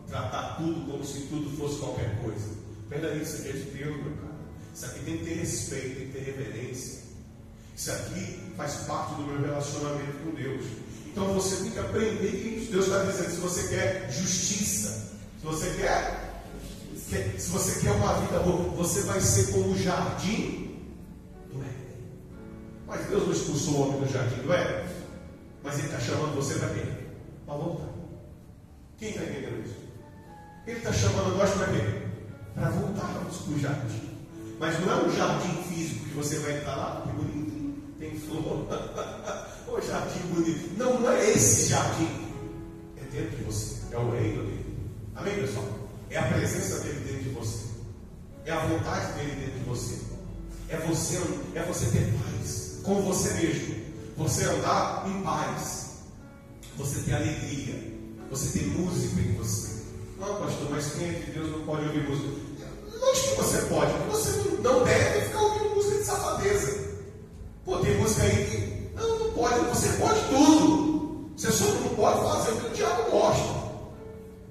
[0.09, 2.49] tratar tudo como se tudo fosse qualquer coisa.
[2.89, 4.41] Peraí, isso aqui é de Deus, meu cara.
[4.75, 7.01] Isso aqui tem que ter respeito, tem que ter reverência.
[7.77, 10.65] Isso aqui faz parte do meu relacionamento com Deus.
[11.11, 12.71] Então você tem que aprender isso.
[12.71, 16.45] Deus está dizendo: se você quer justiça, se você quer,
[17.39, 20.79] se você quer uma vida boa, você vai ser como o jardim
[21.53, 21.97] do Éden.
[22.87, 24.87] Mas Deus não expulsou o homem do jardim do Éden.
[25.63, 26.85] Mas Ele está chamando você para quê?
[27.45, 27.89] Para voltar.
[28.99, 29.77] Quem está entendendo isso?
[30.67, 32.03] Ele está chamando nós para quê?
[32.55, 34.11] Para voltarmos para o jardim.
[34.61, 38.67] Mas não é um jardim físico que você vai estar lá, que bonito, tem flor.
[39.71, 40.77] Ô jardim bonito.
[40.77, 42.09] Não, não é esse jardim.
[42.97, 43.77] É dentro de você.
[43.93, 44.91] É o reino dele.
[45.15, 45.65] Amém, pessoal?
[46.11, 47.67] É a presença dele dentro de você.
[48.45, 50.01] É a vontade dele dentro de você.
[50.69, 51.21] É você,
[51.55, 53.77] é você ter paz com você mesmo.
[54.17, 55.91] Você andar em paz.
[56.77, 57.75] Você ter alegria.
[58.31, 59.83] Você ter música em você.
[60.19, 62.29] Não, pastor, mas quem é de Deus não pode ouvir música?
[63.01, 64.31] Lógico que você pode, você
[64.63, 66.91] não deve ficar ouvindo música de safadeza.
[67.65, 71.31] Pô, tem música aí que não, não pode, você pode tudo.
[71.37, 73.61] Você só não pode fazer o que o diabo gosta.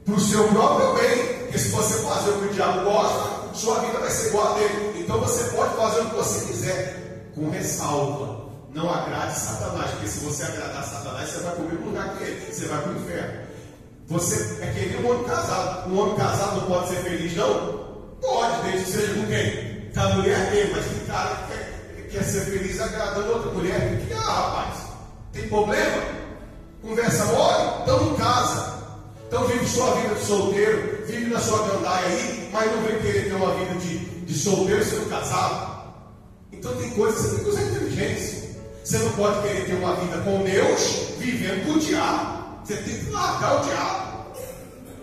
[0.05, 1.39] Para o seu próprio bem.
[1.43, 4.57] Porque se você fazer o que o diabo gosta, sua vida vai ser igual a
[4.57, 5.01] dele.
[5.01, 8.49] Então você pode fazer o que você quiser, com ressalva.
[8.73, 12.53] Não agrade Satanás, porque se você agradar Satanás, você vai comer no lugar que ele,
[12.53, 13.39] você vai para o inferno.
[14.07, 15.89] Você é que nem um homem casado.
[15.89, 17.89] Um homem casado não pode ser feliz, não?
[18.21, 19.91] Pode, desde que seja com quem?
[19.93, 21.48] Com a mulher dele, mas tem cara
[22.09, 24.01] que quer ser feliz agradando outra mulher.
[24.05, 24.77] Que, ah, rapaz,
[25.31, 26.03] tem problema?
[26.81, 27.81] Conversa mole?
[27.83, 28.79] Então não casa.
[29.27, 33.25] Então vive sua vida de solteiro, vive na sua gandaia aí, mas não vem querer
[33.25, 35.93] ter uma vida de, de solteiro sendo casado.
[36.51, 38.49] Então tem coisas que você tem que usar inteligência.
[38.83, 42.65] Você não pode querer ter uma vida com Deus vivendo com o diabo.
[42.65, 44.09] Você tem que largar o diabo.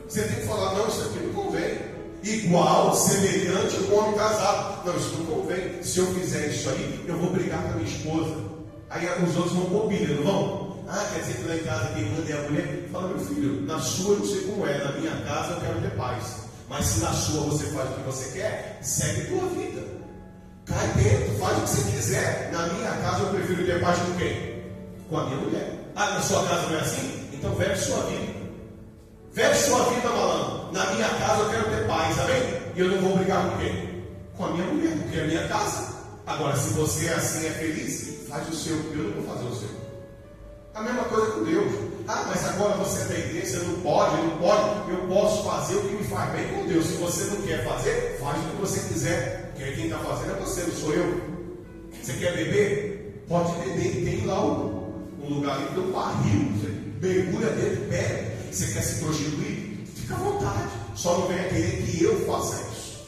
[0.09, 1.86] Você tem que falar, não, isso aqui não convém
[2.27, 4.85] igual, semelhante ao homem casado.
[4.87, 5.83] Não, isso não convém.
[5.83, 8.35] Se eu fizer isso aí, eu vou brigar com a minha esposa.
[8.91, 10.77] Aí os outros vão copiar, não vão?
[10.89, 12.89] Ah, quer dizer que lá em casa quem manda é a mulher?
[12.93, 15.81] Fala, meu filho, na sua eu não sei como é, na minha casa eu quero
[15.81, 16.37] ter paz.
[16.69, 19.83] Mas se na sua você faz o que você quer, segue a tua vida.
[20.65, 22.51] Cai dentro, faz o que você quiser.
[22.53, 24.62] Na minha casa eu prefiro ter paz com quem?
[25.09, 25.93] Com a minha mulher.
[25.95, 27.29] Ah, na sua casa não é assim?
[27.33, 28.36] Então vive sua vida.
[29.37, 30.72] Vive sua vida, malandro.
[30.72, 32.42] Na minha casa eu quero ter paz, amém?
[32.75, 34.03] E eu não vou brigar com quem?
[34.35, 35.94] Com a minha mulher, porque é a minha casa.
[36.27, 39.55] Agora, se você é assim, é feliz, faz o seu, eu não vou fazer o
[39.55, 39.68] seu.
[40.75, 41.70] A mesma coisa com Deus.
[42.09, 44.90] Ah, mas agora você é da igreja, não pode, não pode.
[44.90, 46.87] Eu posso fazer o que me faz bem com Deus.
[46.87, 49.53] Se você não quer fazer, faz o que você quiser.
[49.53, 51.20] Porque quem está fazendo é você, não sou eu.
[52.03, 53.22] Você quer beber?
[53.29, 54.03] Pode beber.
[54.03, 56.53] Tem lá um, um lugar ali do barril.
[56.59, 56.72] Você
[57.07, 58.36] mergulha dentro, bebe.
[58.57, 59.87] Você quer se prostituir?
[59.95, 60.71] Fica à vontade.
[60.95, 63.07] Só não venha querer que eu faça isso.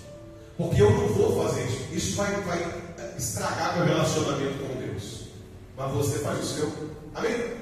[0.58, 1.86] Porque eu não vou fazer isso.
[1.90, 2.82] Isso vai, vai
[3.16, 5.28] estragar meu relacionamento com Deus.
[5.74, 6.72] Mas você faz o seu.
[7.14, 7.54] Amém?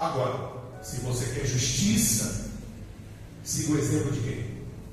[0.00, 0.50] Agora,
[0.82, 2.46] se você quer justiça,
[3.44, 4.46] siga o exemplo de quem?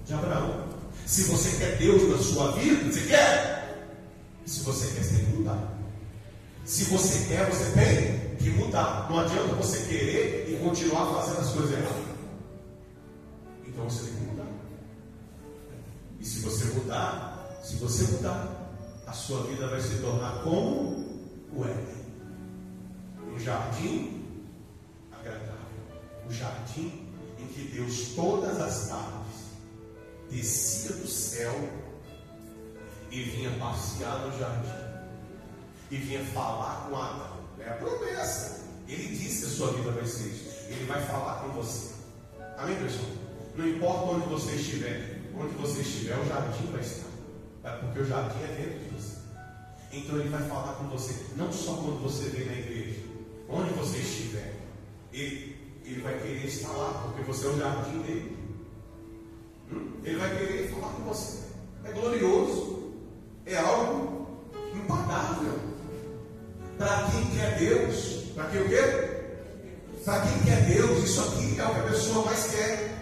[0.05, 0.67] De Abraão.
[1.05, 3.87] Se você quer Deus na sua vida, você quer?
[4.45, 5.77] Se você quer, você tem que mudar.
[6.65, 9.07] Se você quer, você tem que mudar.
[9.09, 12.12] Não adianta você querer e continuar fazendo as coisas erradas.
[13.73, 14.47] Então você tem que mudar.
[16.19, 18.71] E se você mudar, se você mudar,
[19.07, 21.03] a sua vida vai se tornar como
[21.51, 22.03] o Éden
[23.33, 24.23] um jardim
[25.11, 25.55] agradável,
[26.27, 27.09] um jardim
[27.39, 29.33] em que Deus todas as tardes
[30.29, 31.53] descia do céu
[33.11, 34.83] e vinha passear no jardim
[35.89, 37.43] e vinha falar com Adão.
[37.59, 38.63] É a promessa.
[38.87, 40.49] Ele disse que a sua vida vai ser isso.
[40.69, 41.93] Ele vai falar com você.
[42.57, 43.32] Amém, pessoal?
[43.55, 47.09] Não importa onde você estiver, onde você estiver, o jardim vai estar.
[47.63, 49.17] É porque o jardim é dentro de você.
[49.91, 52.99] Então ele vai falar com você, não só quando você vem na igreja,
[53.47, 54.55] onde você estiver.
[55.11, 58.37] Ele, ele vai querer estar lá, porque você é o jardim dele.
[59.71, 59.91] Hum?
[60.03, 61.43] Ele vai querer falar com você.
[61.83, 62.93] É glorioso.
[63.45, 64.41] É algo
[64.73, 65.59] impagável.
[66.77, 69.13] Para quem quer Deus, para quem o quê?
[70.03, 72.92] Para quem quer Deus, isso aqui é o que a pessoa mais quer.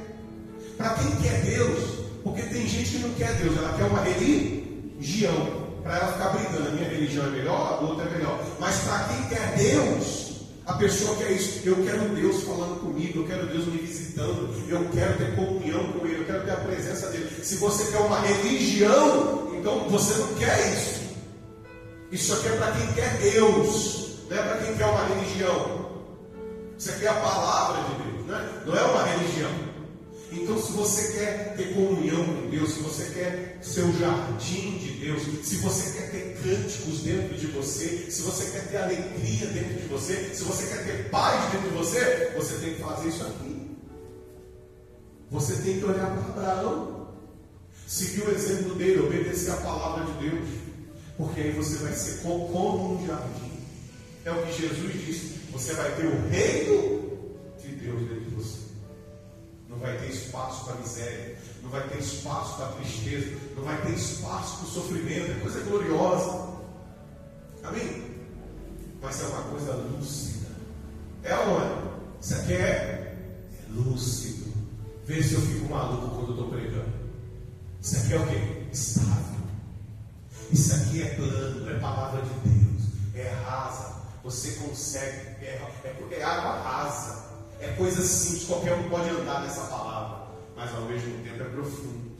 [0.81, 1.79] Para quem quer Deus,
[2.23, 5.61] porque tem gente que não quer Deus, ela quer uma religião.
[5.83, 8.43] Para ela ficar brigando, a minha religião é melhor, a outra é melhor.
[8.59, 10.31] Mas para quem quer Deus,
[10.65, 11.61] a pessoa quer isso.
[11.63, 16.05] Eu quero Deus falando comigo, eu quero Deus me visitando, eu quero ter comunhão com
[16.05, 17.29] Ele, eu quero ter a presença dele.
[17.43, 21.01] Se você quer uma religião, então você não quer isso.
[22.11, 25.91] Isso aqui é para quem quer Deus, não é para quem quer uma religião.
[26.75, 28.49] Você quer a palavra de Deus, né?
[28.65, 29.70] não é uma religião.
[30.31, 34.91] Então, se você quer ter comunhão com Deus, se você quer ser o jardim de
[34.91, 39.81] Deus, se você quer ter cânticos dentro de você, se você quer ter alegria dentro
[39.81, 43.23] de você, se você quer ter paz dentro de você, você tem que fazer isso
[43.23, 43.71] aqui.
[45.31, 47.07] Você tem que olhar para Abraão,
[47.85, 50.47] seguir o exemplo dele, obedecer a palavra de Deus,
[51.17, 53.51] porque aí você vai ser como um jardim.
[54.23, 57.11] É o que Jesus disse: você vai ter o reino
[57.61, 58.30] de Deus dentro de
[59.81, 64.57] vai ter espaço para miséria, não vai ter espaço para tristeza, não vai ter espaço
[64.57, 66.51] para o sofrimento, é coisa gloriosa.
[67.63, 68.11] Amém?
[69.01, 70.47] Mas é uma coisa lúcida.
[71.23, 71.91] É ou é?
[72.21, 73.17] Isso aqui é, é
[73.69, 74.53] lúcido.
[75.05, 77.01] Vê se eu fico maluco quando eu estou pregando.
[77.81, 78.67] Isso aqui é o quê?
[78.71, 79.41] Estável.
[80.51, 82.83] Isso aqui é plano, é palavra de Deus,
[83.15, 84.01] é rasa.
[84.23, 87.30] Você consegue, é, é, é água rasa.
[87.61, 92.11] É coisa simples, qualquer um pode andar nessa palavra, mas ao mesmo tempo é profundo.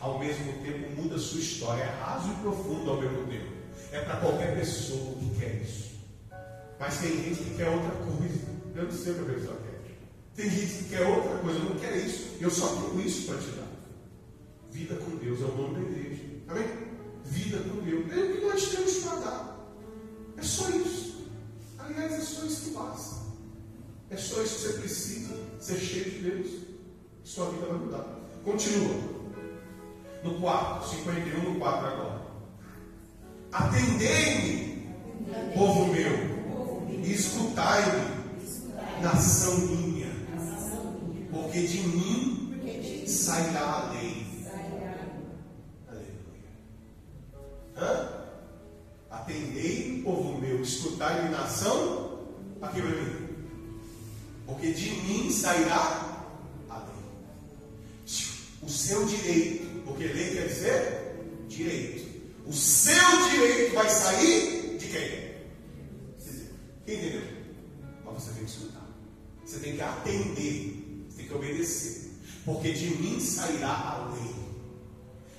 [0.00, 3.52] Ao mesmo tempo muda a sua história, é raso e profundo ao mesmo tempo.
[3.92, 5.92] É para qualquer pessoa que quer isso.
[6.80, 8.40] Mas tem gente que quer outra coisa.
[8.74, 9.72] Eu não sei o que a pessoa quer.
[10.34, 12.36] Tem gente que quer outra coisa, eu não quero isso.
[12.40, 13.68] Eu só tenho isso para te dar.
[14.72, 16.22] Vida com Deus é o nome da igreja.
[16.48, 16.66] Amém?
[17.24, 18.10] Vida com Deus.
[18.10, 19.58] É o que nós temos para dar.
[20.36, 21.28] É só isso.
[21.78, 23.31] Aliás, é só isso que basta.
[24.12, 26.50] É só isso que você precisa, ser cheio de Deus.
[27.24, 28.04] Sua vida vai mudar.
[28.44, 28.94] Continua.
[30.22, 32.22] No 4, 51 no 4 agora.
[33.50, 34.94] Atendei-me,
[35.54, 36.12] povo meu,
[36.90, 40.12] e escutai-me, nação minha,
[41.30, 44.26] porque de mim sairá a lei.
[49.10, 52.20] Atendei-me, povo meu, escutai-me, nação.
[52.60, 53.21] Aqui vai vir
[54.72, 56.24] de mim sairá
[56.68, 57.04] a lei.
[58.62, 61.02] O seu direito, porque lei quer dizer
[61.48, 62.12] direito.
[62.46, 65.32] O seu direito vai sair de quem?
[66.84, 67.22] Quem entendeu?
[68.04, 68.88] Mas você tem que escutar.
[69.62, 72.10] tem que atender, você tem que obedecer.
[72.44, 74.34] Porque de mim sairá a lei.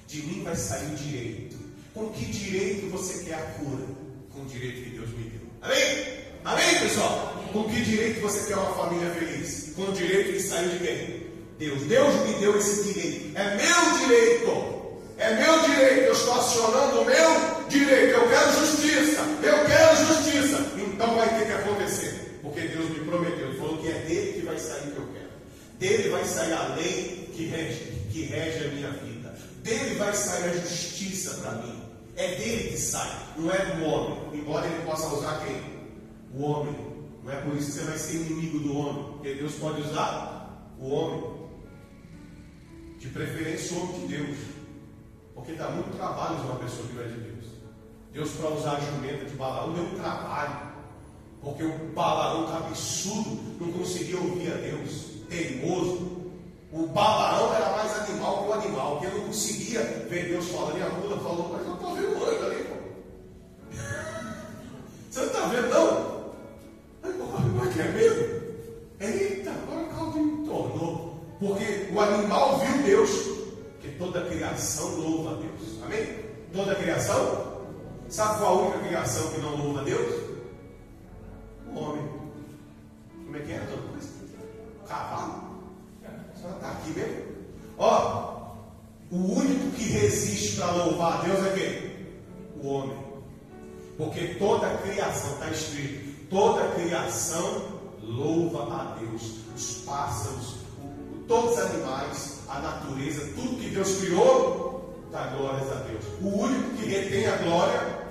[0.07, 1.57] De mim vai sair o direito.
[1.93, 3.85] Com que direito você quer a cura?
[4.31, 5.41] Com o direito que Deus me deu.
[5.61, 6.23] Amém?
[6.45, 7.32] Amém, pessoal?
[7.53, 9.73] Com que direito você quer uma família feliz?
[9.75, 11.27] Com o direito que saiu de quem?
[11.59, 11.83] Deus.
[11.83, 13.37] Deus me deu esse direito.
[13.37, 14.73] É meu direito.
[15.19, 16.01] É meu direito.
[16.01, 18.17] Eu estou acionando o meu direito.
[18.17, 19.21] Eu quero justiça.
[19.43, 20.57] Eu quero justiça.
[20.77, 22.39] Então vai ter que acontecer.
[22.41, 23.49] Porque Deus me prometeu.
[23.49, 25.29] Ele falou que é dele que vai sair o que eu quero.
[25.77, 29.35] Dele vai sair a lei que rege, que rege a minha vida.
[29.61, 31.83] Dele vai sair a justiça para mim.
[32.15, 34.17] É dele que sai, não é do homem.
[34.33, 35.61] Embora ele possa usar quem?
[36.35, 36.92] O homem.
[37.23, 39.03] Não é por isso que você vai ser inimigo do homem.
[39.13, 41.33] Porque Deus pode usar o homem.
[42.99, 44.37] De preferência o homem de Deus.
[45.33, 47.45] Porque dá muito trabalho usar uma pessoa que não é de Deus.
[48.11, 50.73] Deus, para usar a jumenta de Balaão, deu trabalho.
[51.41, 56.23] Porque o Balaão cabeçudo não conseguia ouvir a Deus, teimoso.
[56.71, 60.77] O Balaão era mais animal que o animal, que ele não conseguia ver Deus falando.
[60.77, 62.75] E a mula falou, mas eu estou vendo um anjo ali, pô.
[65.09, 66.12] Você não está vendo, não?
[67.79, 68.43] É mesmo?
[68.99, 71.13] Eita, agora o caldo me tornou.
[71.39, 73.09] Porque o animal viu Deus,
[73.81, 75.83] que toda criação louva a Deus.
[75.83, 76.19] Amém?
[76.53, 77.53] Toda criação?
[78.09, 80.23] Sabe qual a única criação que não louva a Deus?
[81.73, 82.07] O homem.
[83.25, 84.09] Como é que é, Coisa?
[84.87, 85.53] Cavalo?
[86.05, 87.23] A senhora está aqui mesmo?
[87.79, 88.53] Ó,
[89.11, 92.63] o único que resiste para louvar a Deus é quem?
[92.63, 92.97] O homem.
[93.97, 97.61] Porque toda a criação, está escrito, toda a criação
[98.01, 99.43] louva a Deus.
[99.55, 100.55] Os pássaros,
[101.27, 106.03] todos os animais, a natureza, tudo que Deus criou, dá glórias a Deus.
[106.21, 108.03] O único que retém a glória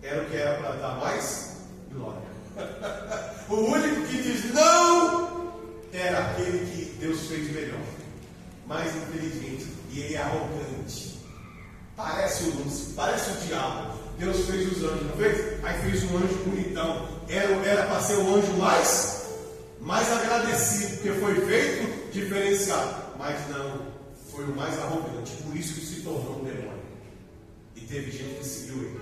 [0.00, 1.56] era o que era para dar mais
[1.92, 2.22] glória.
[3.50, 5.52] o único que diz não
[5.92, 7.80] era aquele que Deus fez melhor,
[8.66, 11.18] mais inteligente, e ele é arrogante.
[11.96, 13.98] Parece o Lúcio, parece o diabo.
[14.18, 15.64] Deus fez os anjos, não fez?
[15.64, 17.13] Aí fez um anjo bonitão.
[17.28, 19.26] Era para ser o anjo mais,
[19.80, 23.04] mais agradecido, porque foi feito diferenciado.
[23.18, 23.86] Mas não,
[24.30, 25.32] foi o mais arrogante.
[25.42, 26.82] Por isso que se tornou um demônio.
[27.76, 29.00] E teve gente que seguiu ele.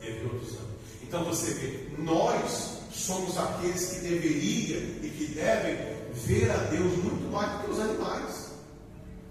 [0.00, 0.74] Teve outros anos.
[1.02, 5.76] Então você vê, nós somos aqueles que deveriam e que devem
[6.14, 8.50] ver a Deus muito mais do que os animais.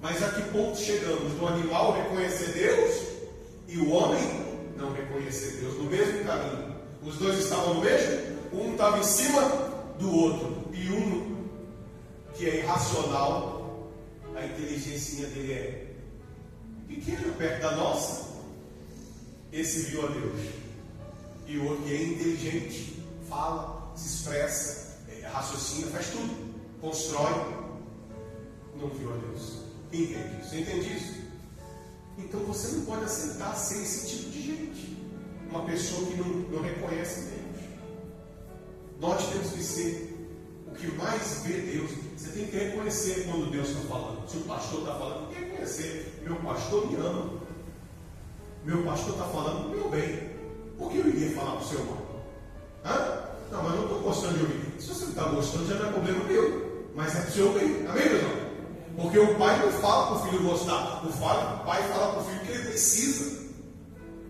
[0.01, 1.33] Mas a que ponto chegamos?
[1.33, 3.01] Do animal reconhecer Deus
[3.67, 4.21] e o homem
[4.77, 6.72] não reconhecer Deus no mesmo caminho.
[7.05, 8.33] Os dois estavam no mesmo?
[8.53, 9.41] Um estava em cima
[9.99, 10.63] do outro.
[10.73, 11.47] E um
[12.33, 13.91] que é irracional,
[14.35, 15.93] a inteligência dele é
[16.87, 18.33] pequena perto da nossa.
[19.51, 20.39] Esse viu a Deus.
[21.45, 27.63] E o outro que é inteligente, fala, se expressa, é, raciocina, faz tudo, constrói,
[28.79, 29.63] não viu a Deus.
[29.91, 30.55] Entende isso?
[30.55, 31.23] Entende isso?
[32.17, 34.92] Então você não pode aceitar ser esse tipo de gente.
[35.53, 37.65] Uma pessoa que não, não reconhece Deus.
[38.99, 40.27] Nós temos que ser
[40.65, 41.91] o que mais vê Deus.
[42.17, 44.27] Você tem que reconhecer quando Deus está falando.
[44.27, 46.21] Se o pastor está falando, tem que reconhecer.
[46.23, 47.33] Meu pastor me ama.
[48.65, 50.31] Meu pastor está falando do meu bem.
[50.75, 52.25] Por que eu iria falar para o seu mal?
[52.83, 53.23] Hã?
[53.51, 54.81] Não, mas não estou gostando de ouvir.
[54.81, 56.89] Se você não está gostando, já não é problema meu.
[56.95, 57.85] Mas é para o seu bem.
[57.87, 58.31] Amém, irmão?
[58.95, 61.05] Porque o pai não fala para o filho gostar.
[61.05, 63.42] O pai fala para o filho que ele precisa.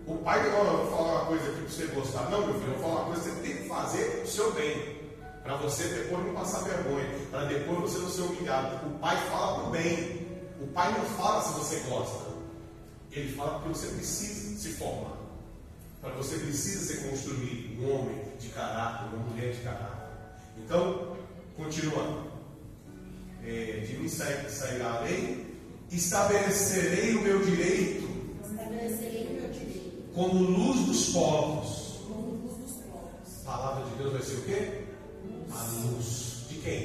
[0.06, 2.30] O pai não fala, vou falar uma coisa aqui para você gostar.
[2.30, 4.52] Não, meu filho, eu vou falar uma coisa que você tem que fazer o seu
[4.52, 5.04] bem.
[5.42, 7.08] Para você depois não passar vergonha.
[7.30, 8.86] Para depois você não ser humilhado.
[8.86, 10.26] O pai fala para o bem.
[10.60, 12.34] O pai não fala se você gosta.
[13.12, 15.16] Ele fala porque você precisa se formar.
[16.02, 20.10] Para você precisa ser construído um homem de caráter, uma mulher de caráter.
[20.58, 21.16] Então,
[21.56, 22.34] continuando.
[23.42, 25.58] É, de mim sairá a lei,
[25.90, 28.08] estabelecerei o meu direito,
[28.42, 29.64] estabelecerei o meu direito
[30.14, 32.00] como luz dos povos.
[32.06, 33.46] como luz dos povos.
[33.46, 34.84] A palavra de Deus vai ser o quê?
[35.52, 36.44] A luz.
[36.48, 36.80] De quem?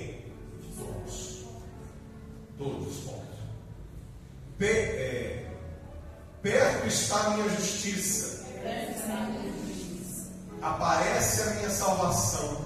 [0.61, 1.45] De todos.
[2.57, 3.19] Todos os povos.
[4.57, 5.51] Pe- é,
[6.41, 8.45] perto está a minha justiça.
[10.61, 12.61] Aparece a minha salvação.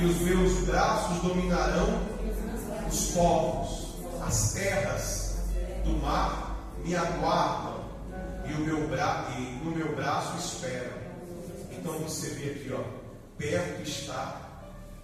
[0.00, 2.00] E os meus braços dominarão
[2.90, 3.92] os povos.
[4.26, 5.34] As terras
[5.84, 7.81] do mar me aguardam.
[8.52, 10.98] E, o meu bra e no meu braço esperam.
[11.70, 12.82] Então você vê aqui, ó.
[13.38, 14.40] Perto está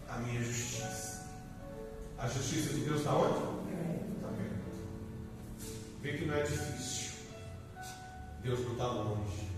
[0.09, 1.27] a minha justiça.
[2.19, 3.39] A justiça de Deus está onde?
[4.17, 5.69] Está perto.
[6.03, 7.13] Vê que não é difícil.
[8.43, 9.49] Deus não está longe.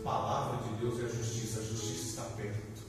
[0.00, 1.60] A palavra de Deus é a justiça.
[1.60, 2.82] A justiça está perto.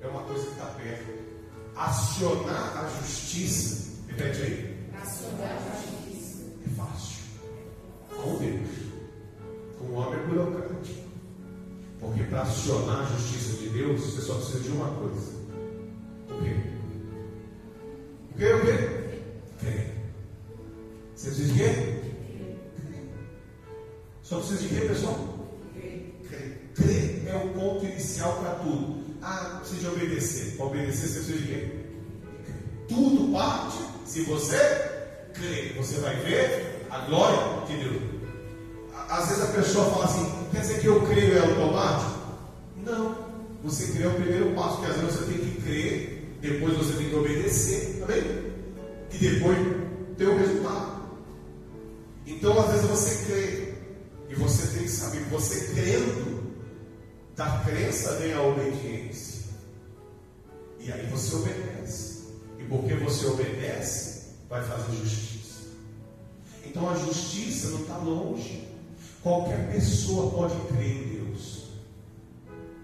[0.00, 1.34] é uma coisa que está perto.
[1.76, 4.90] Acionar a justiça, repete aí.
[5.02, 6.44] Acionar a justiça.
[6.64, 7.23] É fácil.
[8.24, 8.68] Com Deus.
[9.78, 11.04] Com o homem é burocrático.
[12.00, 15.32] Porque para acionar a justiça de Deus, você só precisa de uma coisa.
[16.30, 16.56] O quê?
[18.32, 18.52] O quê?
[18.52, 19.20] O quê?
[19.60, 19.94] Crer.
[21.14, 22.00] Você precisa de quê?
[24.22, 25.48] Só precisa de quê, pessoal?
[25.74, 26.70] Crer.
[26.74, 29.04] Crer é o ponto inicial para tudo.
[29.20, 30.56] Ah, precisa de obedecer.
[30.56, 31.70] Para obedecer, você precisa de quê?
[32.88, 34.58] Tudo parte se você
[35.34, 35.74] crer.
[35.76, 38.13] Você vai ver a glória de Deus.
[39.08, 42.18] Às vezes a pessoa fala assim, quer dizer que eu creio é automático?
[42.84, 43.16] Não.
[43.64, 46.92] Você crê é o primeiro passo, que às vezes você tem que crer, depois você
[46.94, 48.52] tem que obedecer, tá vendo?
[49.12, 49.58] E depois
[50.18, 51.02] ter o resultado.
[52.26, 53.74] Então às vezes você crê,
[54.28, 56.44] e você tem que saber, você crendo,
[57.36, 59.44] da crença vem a obediência.
[60.78, 62.24] E aí você obedece.
[62.58, 65.62] E porque você obedece, vai fazer justiça.
[66.66, 68.63] Então a justiça não está longe.
[69.24, 71.62] Qualquer pessoa pode crer em Deus.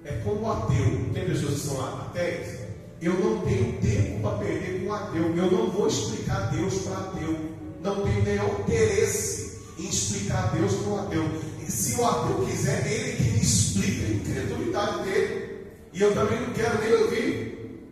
[0.07, 1.11] É como o ateu.
[1.13, 2.61] Tem pessoas que são ateias?
[3.03, 5.37] Eu não tenho tempo para perder com ateu.
[5.37, 7.39] Eu não vou explicar Deus para ateu.
[7.83, 11.25] Não tenho nenhum interesse em explicar Deus para o ateu.
[11.61, 15.67] E se o ateu quiser, ele que me explica a incredulidade dele.
[15.93, 17.91] E eu também não quero nem ouvir.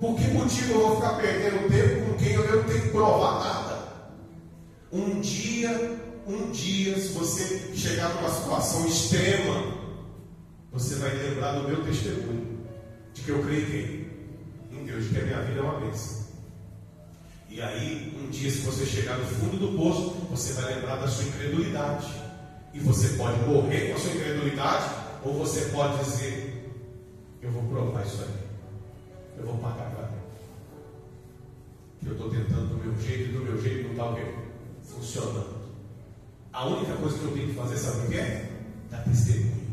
[0.00, 3.38] Por que motivo eu vou ficar perdendo tempo com quem eu não tenho que provar
[3.38, 3.88] nada?
[4.92, 9.78] Um dia um dia, se você chegar numa situação extrema,
[10.70, 12.58] você vai lembrar do meu testemunho,
[13.14, 14.08] de que eu creio
[14.70, 16.28] em Deus, de que a minha vida é uma bênção.
[17.48, 21.08] E aí, um dia, se você chegar no fundo do poço, você vai lembrar da
[21.08, 22.06] sua incredulidade.
[22.74, 26.70] E você pode morrer com a sua incredulidade, ou você pode dizer:
[27.40, 30.10] Eu vou provar isso aí, eu vou pagar para.
[31.98, 34.32] Que eu estou tentando do meu jeito, e do meu jeito não está?
[34.82, 35.57] Funcionando.
[36.52, 38.50] A única coisa que eu tenho que fazer, sabe o que é?
[38.90, 39.68] Dar testemunho.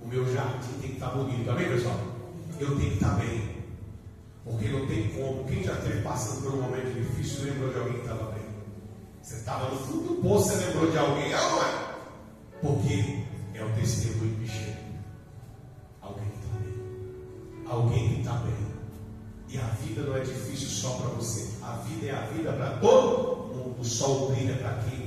[0.00, 1.98] O meu jardim tem que estar bonito, tá bem, pessoal?
[2.58, 3.52] Eu tenho que estar bem.
[4.44, 5.44] Porque não tem como.
[5.44, 8.42] Quem já esteve passando por um momento difícil lembrou de alguém que estava bem.
[9.22, 11.92] Você estava no fundo do poço, você lembrou de alguém, ah, não é?
[12.60, 13.24] Porque
[13.54, 14.78] é o testemunho que chega.
[16.00, 17.66] Alguém que está bem.
[17.66, 18.72] Alguém que está bem.
[19.48, 21.50] E a vida não é difícil só para você.
[21.62, 23.80] A vida é a vida para todo mundo.
[23.80, 25.01] O sol brilha para quem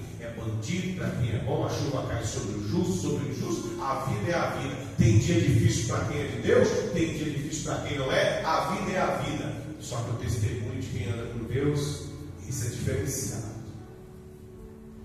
[0.46, 3.82] bandido, para quem é bom, a chuva cai sobre o justo, sobre o injusto.
[3.82, 4.76] A vida é a vida.
[4.98, 8.44] Tem dia difícil para quem é de Deus, tem dia difícil para quem não é.
[8.44, 9.66] A vida é a vida.
[9.80, 12.06] Só que o testemunho de quem anda com Deus,
[12.48, 13.56] isso é diferenciado.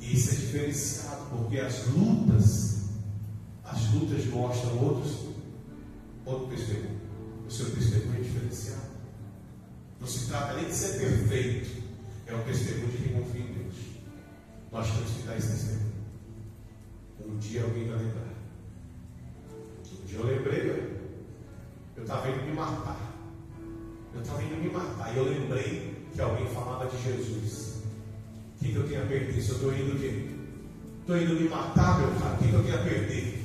[0.01, 2.85] Isso é diferenciado, porque as lutas,
[3.65, 5.13] as lutas mostram outros,
[6.25, 7.01] outro testemunho.
[7.47, 8.91] O seu testemunho é diferenciado.
[10.01, 11.83] Não se trata nem de ser perfeito,
[12.27, 13.50] é o testemunho de quem confia.
[14.73, 15.91] Nós temos que dar esse testemunho.
[17.27, 18.35] Um dia alguém vai lembrar.
[19.93, 21.01] Um dia eu lembrei,
[21.97, 22.97] eu estava indo me matar.
[24.15, 25.13] Eu estava indo me matar.
[25.13, 27.83] E eu lembrei que alguém falava de Jesus.
[28.57, 29.43] O que, que eu tenho a perder?
[29.43, 30.29] Se eu estou indo quê?
[31.01, 32.35] Estou indo me matar, meu cara.
[32.35, 33.41] O que, que eu tenho a perder?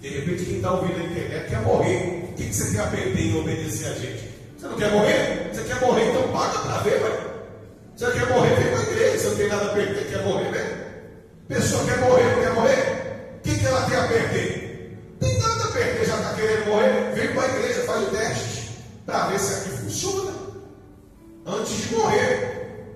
[0.00, 2.30] De repente, quem está ouvindo a internet quer morrer.
[2.30, 4.28] O que, que você a perder em obedecer a gente?
[4.58, 5.50] Você não quer morrer?
[5.52, 7.27] Você quer morrer, então paga para ver, vai.
[7.98, 9.18] Você quer morrer, vem para a igreja.
[9.18, 10.76] Você não tem nada a perder, quer morrer mesmo?
[11.48, 13.38] Pessoa quer morrer, não quer morrer?
[13.38, 15.16] O que, que ela tem a perder?
[15.18, 17.12] Tem nada a perder, já está querendo morrer.
[17.14, 18.70] Vem para a igreja, faz o teste
[19.04, 20.32] para ver se aqui funciona.
[21.44, 22.94] Antes de morrer,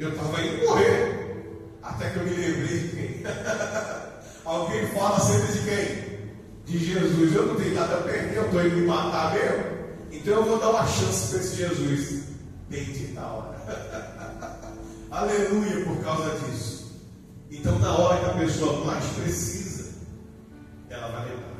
[0.00, 1.68] eu estava indo morrer.
[1.80, 3.24] Até que eu me lembrei?
[4.44, 6.12] Alguém fala sempre de quem?
[6.64, 7.32] De Jesus.
[7.32, 9.64] Eu não tenho nada a perder, eu estou indo me matar mesmo.
[10.10, 12.24] Então eu vou dar uma chance para esse Jesus.
[12.68, 14.08] Bendita hora.
[15.12, 16.90] Aleluia por causa disso.
[17.50, 19.92] Então, na hora que a pessoa mais precisa,
[20.88, 21.52] ela vai lembrar.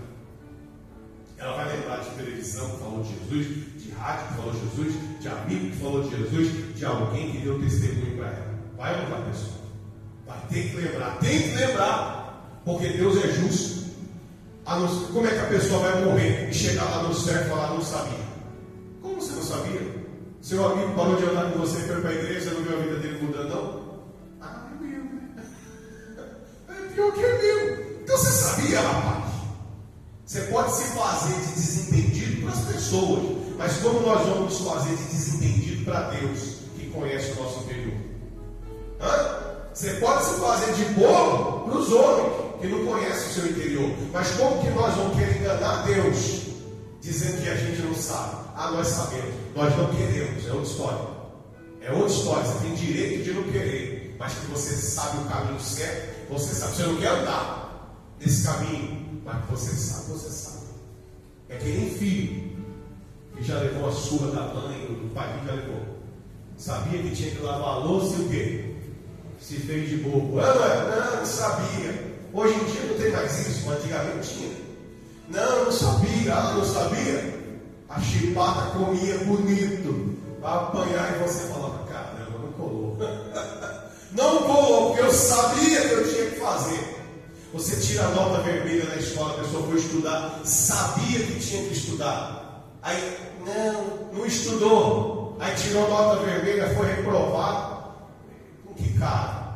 [1.37, 3.47] Ela vai lembrar de televisão que falou de Jesus,
[3.83, 7.39] de rádio que falou de Jesus, de amigo que falou de Jesus, de alguém que
[7.39, 8.59] deu testemunho para ela.
[8.79, 9.61] Vai ou não vai, pessoal?
[10.27, 13.83] Vai ter que lembrar, tem que lembrar, porque Deus é justo.
[15.13, 17.83] Como é que a pessoa vai morrer e chegar lá no céu e falar, não
[17.83, 18.25] sabia?
[19.03, 20.02] Como você não sabia?
[20.43, 22.97] Seu amigo parou de andar com você foi para a igreja, não viu a vida
[22.97, 24.03] dele mudando, não?
[24.41, 25.03] Ah, é meu.
[26.69, 28.01] É pior que é meu.
[28.03, 29.33] Então você sabia, rapaz.
[30.27, 34.97] Você pode se fazer de desentendido para as pessoas, mas como nós vamos nos fazer
[34.97, 37.95] de desentendido para Deus, que conhece o nosso interior?
[39.01, 39.69] Hã?
[39.73, 43.95] Você pode se fazer de bolo para os homens, que não conhecem o seu interior.
[44.13, 46.47] Mas como que nós vamos querer enganar Deus,
[47.01, 48.42] dizendo que a gente não sabe?
[48.55, 49.35] Ah, nós sabemos.
[49.55, 50.47] Nós não queremos.
[50.47, 51.09] É outra história.
[51.81, 52.45] É outra história.
[52.45, 54.17] Você tem direito de não querer.
[54.19, 56.33] Mas que você sabe o caminho certo.
[56.33, 56.77] Você sabe.
[56.77, 59.21] Você não quer andar nesse caminho.
[59.25, 60.67] Mas que você sabe, você sabe.
[61.49, 62.53] É que nem filho.
[63.37, 65.83] Que já levou a surra da mãe, do pai que já levou.
[66.57, 68.75] Sabia que tinha que lavar a louça e o quê?
[69.41, 70.39] Se fez de bobo.
[70.39, 72.13] Ah, não, não sabia.
[72.33, 74.57] Hoje em dia não tem mais isso, mas antigamente tinha.
[75.29, 76.35] Não, não sabia.
[76.35, 77.42] Ah, não sabia.
[77.95, 80.19] A chipata comia bonito.
[80.41, 82.97] Para apanhar e você falava, caramba, não colou.
[84.13, 86.99] não colou, porque eu sabia que eu tinha que fazer.
[87.53, 91.75] Você tira a nota vermelha na escola, a pessoa foi estudar, sabia que tinha que
[91.75, 92.65] estudar.
[92.81, 95.37] Aí, não, não estudou.
[95.39, 97.93] Aí tirou a nota vermelha, foi reprovado.
[98.67, 99.53] Com que cara?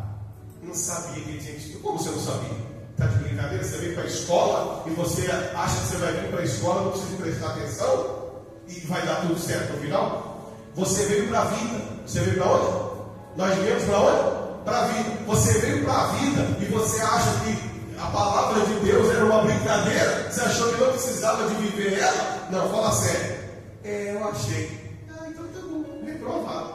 [0.62, 1.82] Não sabia que tinha que estudar.
[1.82, 2.66] Como você não sabia?
[2.92, 3.64] Está de brincadeira?
[3.64, 6.82] Você vem para a escola e você acha que você vai vir para a escola,
[6.82, 8.25] não precisa prestar atenção
[8.68, 10.52] e vai dar tudo certo no final?
[10.74, 11.84] Você veio para a vida.
[12.06, 12.96] Você veio para onde?
[13.36, 14.64] Nós viemos para onde?
[14.64, 15.10] Para a vida.
[15.26, 19.42] Você veio para a vida e você acha que a palavra de Deus era uma
[19.42, 20.30] brincadeira?
[20.30, 22.48] Você achou que não precisava de viver ela?
[22.50, 23.36] Não, fala sério.
[23.84, 24.98] É, eu achei.
[25.10, 26.74] Ah, então tá bom, reprovado.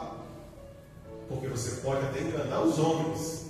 [1.28, 3.46] Porque você pode até enganar os homens.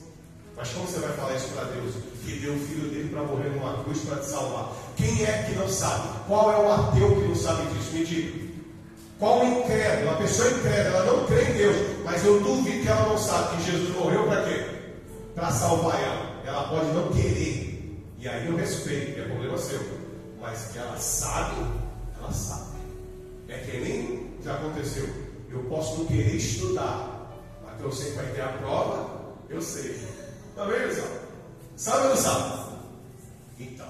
[0.56, 1.94] Mas como você vai falar isso para Deus?
[2.24, 4.72] Que deu o filho dele para morrer numa cruz para te salvar.
[4.96, 6.08] Quem é que não sabe?
[6.26, 7.92] Qual é o ateu que não sabe disso?
[7.92, 8.52] Me diga.
[9.18, 10.10] Qual o incrédulo?
[10.10, 13.56] A pessoa incrédula, ela não crê em Deus, mas eu duvido que ela não sabe
[13.56, 14.64] que Jesus morreu para quê?
[15.34, 16.42] Para salvar ela.
[16.44, 18.02] Ela pode não querer.
[18.18, 19.80] E aí eu respeito, é problema seu.
[20.40, 21.54] Mas que ela sabe,
[22.18, 22.78] ela sabe.
[23.48, 25.08] É que nem já aconteceu.
[25.50, 27.30] Eu posso não querer estudar,
[27.64, 29.10] mas eu sei que vai ter a prova,
[29.48, 30.00] eu sei.
[30.50, 31.08] Está vendo, pessoal?
[31.76, 32.61] Sabe ou não sabe?
[33.62, 33.88] Então,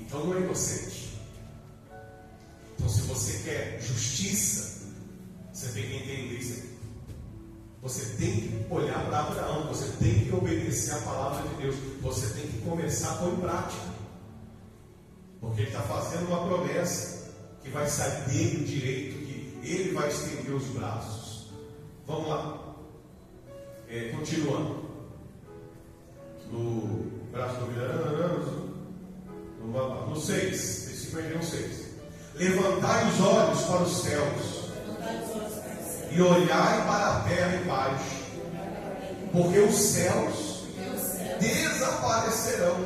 [0.00, 1.18] então não é inocente.
[2.74, 4.88] Então, se você quer justiça,
[5.52, 6.72] você tem que entender isso aqui.
[7.82, 12.32] Você tem que olhar para Abraão, você tem que obedecer a palavra de Deus, você
[12.34, 13.92] tem que começar a pôr em prática.
[15.40, 20.08] Porque ele está fazendo uma promessa que vai sair dele o direito, que ele vai
[20.08, 21.50] estender os braços.
[22.06, 22.76] Vamos lá.
[23.88, 24.88] É, continuando
[26.50, 27.66] no braço do
[29.64, 31.92] no, no 6, versículo 6.
[32.34, 34.62] Levantai os olhos para os céus
[36.10, 38.22] e olhai para a terra embaixo,
[39.32, 40.64] porque os céus
[41.40, 42.76] desaparecerão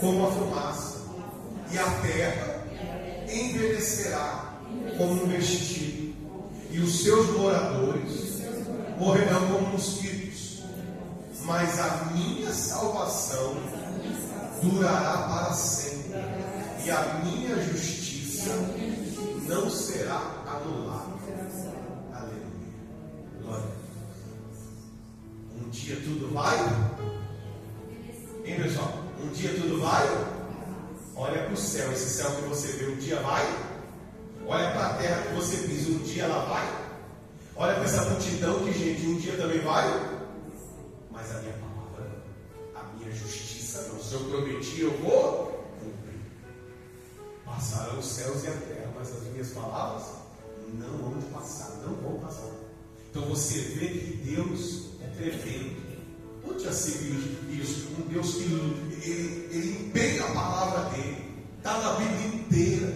[0.00, 0.96] como a fumaça,
[1.70, 2.64] e a terra
[3.28, 4.54] envelhecerá
[4.96, 6.14] como um vestido,
[6.70, 8.40] e os seus moradores
[8.98, 10.16] morrerão como mosquitos
[11.46, 13.54] mas a minha salvação
[14.62, 16.12] durará para sempre,
[16.84, 18.50] e a minha justiça
[19.48, 21.16] não será anulada.
[22.12, 22.46] Aleluia.
[23.42, 23.64] Glória.
[25.60, 26.58] Um dia tudo vai?
[28.44, 28.92] Hein, pessoal?
[29.22, 30.06] Um dia tudo vai?
[31.16, 33.44] Olha para o céu, esse céu que você vê, um dia vai?
[34.46, 36.86] Olha para a terra que você pisa, um dia ela vai?
[37.56, 40.16] Olha para essa multidão que, gente, um dia também vai?
[41.16, 42.12] mas a minha palavra,
[42.74, 43.45] a minha justiça
[43.88, 44.02] não.
[44.02, 46.20] Se eu prometi, eu vou cumprir.
[47.44, 50.04] Passarão os céus e a terra, mas as minhas palavras
[50.74, 52.50] não vão passar, não vão passar.
[53.10, 55.86] Então você vê que Deus é tremendo.
[56.48, 57.14] Onde já se viu
[57.50, 57.88] isso?
[57.98, 61.34] Um Deus que ele, ele empenha a palavra dele.
[61.58, 62.94] Está na Bíblia inteira.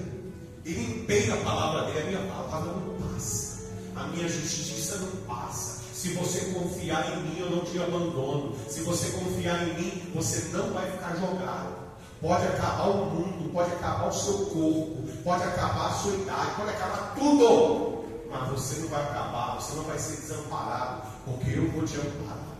[0.64, 2.16] Ele empenha a palavra dele.
[2.16, 3.60] A minha palavra não passa.
[3.96, 5.69] A minha justiça não passa.
[6.00, 8.56] Se você confiar em mim, eu não te abandono.
[8.70, 11.74] Se você confiar em mim, você não vai ficar jogado.
[12.22, 16.70] Pode acabar o mundo, pode acabar o seu corpo, pode acabar a sua idade, pode
[16.70, 18.04] acabar tudo.
[18.30, 22.56] Mas você não vai acabar, você não vai ser desamparado, porque eu vou te amparar.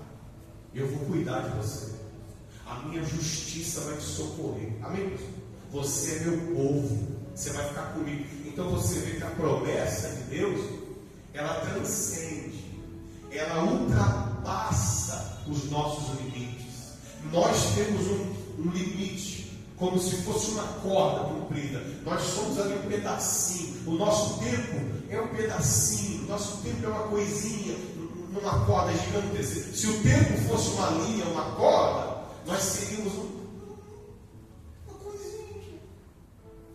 [0.74, 1.94] Eu vou cuidar de você.
[2.66, 4.70] A minha justiça vai te socorrer.
[4.82, 5.16] Amém?
[5.72, 7.08] Você é meu povo.
[7.34, 8.22] Você vai ficar comigo.
[8.44, 10.60] Então você vê que a promessa de Deus,
[11.32, 12.59] ela transcende
[13.30, 16.94] ela ultrapassa os nossos limites.
[17.32, 21.82] Nós temos um, um limite, como se fosse uma corda comprida.
[22.04, 23.76] Nós somos ali um pedacinho.
[23.86, 24.76] O nosso tempo
[25.08, 26.24] é um pedacinho.
[26.24, 27.76] O nosso tempo é uma coisinha,
[28.32, 29.74] numa corda gigantesca.
[29.74, 33.40] Se o tempo fosse uma linha, uma corda, nós seríamos um.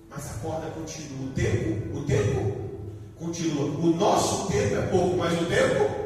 [0.09, 1.27] Mas a corda continua.
[1.27, 2.65] O tempo, o tempo
[3.17, 3.65] continua.
[3.65, 6.04] O nosso tempo é pouco, mas o tempo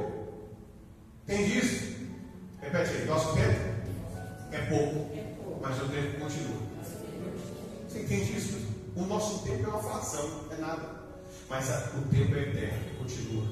[1.30, 1.96] Entende isso?
[2.60, 3.60] Repete aí, nosso tempo
[4.52, 5.12] é pouco,
[5.62, 6.58] mas o tempo continua.
[7.88, 8.58] Você entende isso?
[8.96, 10.90] O nosso tempo é uma fração, é nada.
[11.48, 13.48] mas a, o tempo é eterno, continua.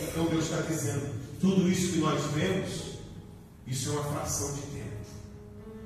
[0.00, 3.00] Então Deus está dizendo: tudo isso que nós vemos,
[3.66, 5.04] isso é uma fração de tempo.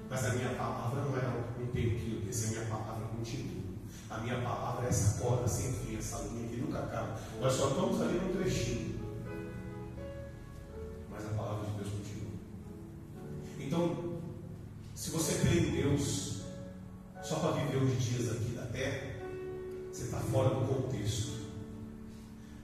[0.09, 3.65] Mas a minha palavra não é um tempinho desse, a minha palavra continua.
[4.09, 7.19] A minha palavra é essa corda sem fim, essa linha que nunca acaba.
[7.41, 8.94] Nós só estamos ali num trechinho.
[11.25, 12.33] Mas a palavra de Deus continua.
[13.59, 14.21] Então,
[14.95, 16.43] se você crê em Deus
[17.23, 19.15] só para viver os dias aqui da terra,
[19.91, 21.33] você está fora do contexto.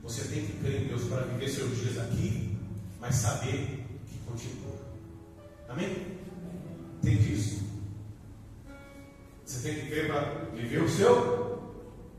[0.03, 2.57] Você tem que crer em Deus para viver seus dias aqui,
[2.99, 4.75] mas saber que continua.
[5.69, 6.17] Amém?
[7.01, 7.61] Tem isso.
[9.45, 11.73] Você tem que crer para viver o seu,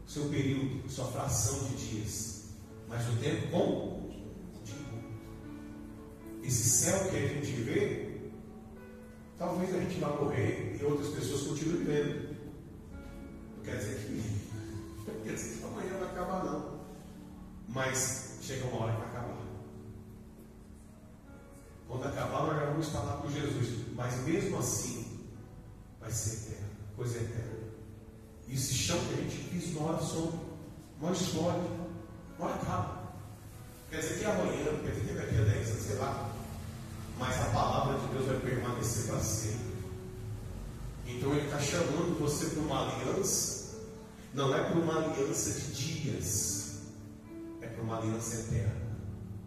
[0.07, 2.45] seu período, sua fração de dias.
[2.89, 3.92] Mas o tempo com
[6.43, 8.21] esse céu que a gente vê,
[9.39, 12.37] talvez a gente vá morrer e outras pessoas continuem vivendo.
[13.57, 16.81] Não quer dizer que, não quer dizer que amanhã vai acabar, não.
[17.69, 19.37] Mas chega uma hora que vai acabar.
[21.89, 23.87] Quando acabar, nós já vamos estar lá com Jesus.
[23.95, 25.27] Mas mesmo assim,
[26.01, 27.63] vai ser eterno, coisa eterna.
[28.49, 30.33] E esse chão que a gente pisa uma hora some,
[31.01, 31.11] uma
[32.39, 33.03] hora acaba.
[33.91, 36.31] Quer dizer que amanhã, quer dizer que daqui a 10 anos, sei lá.
[37.19, 38.07] Mas a palavra de
[38.83, 39.73] Para sempre.
[41.07, 43.79] Então ele está chamando você para uma aliança,
[44.35, 46.81] não é para uma aliança de dias,
[47.61, 48.83] é para uma aliança eterna.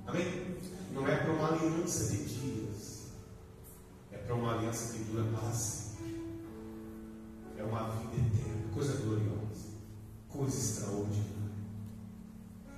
[0.07, 0.55] Amém?
[0.93, 3.07] Não é para uma aliança de dias,
[4.13, 6.23] é para uma aliança que dura para sempre.
[7.57, 9.67] É uma vida eterna, coisa gloriosa,
[10.29, 11.25] coisa extraordinária.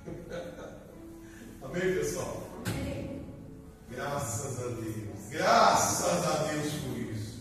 [1.62, 2.42] Amém, pessoal?
[2.66, 3.22] Amém.
[3.88, 7.38] Graças a Deus, graças a Deus por isso.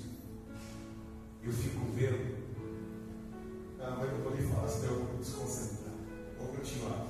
[1.43, 2.37] Eu fico vendo.
[3.79, 5.93] Ah, mas não vou nem falar, senão eu vou me desconcentrar.
[6.37, 7.07] Vamos continuar.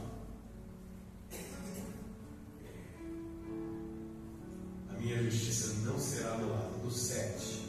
[4.89, 6.67] A minha justiça não será anulada.
[6.83, 7.67] Do 7.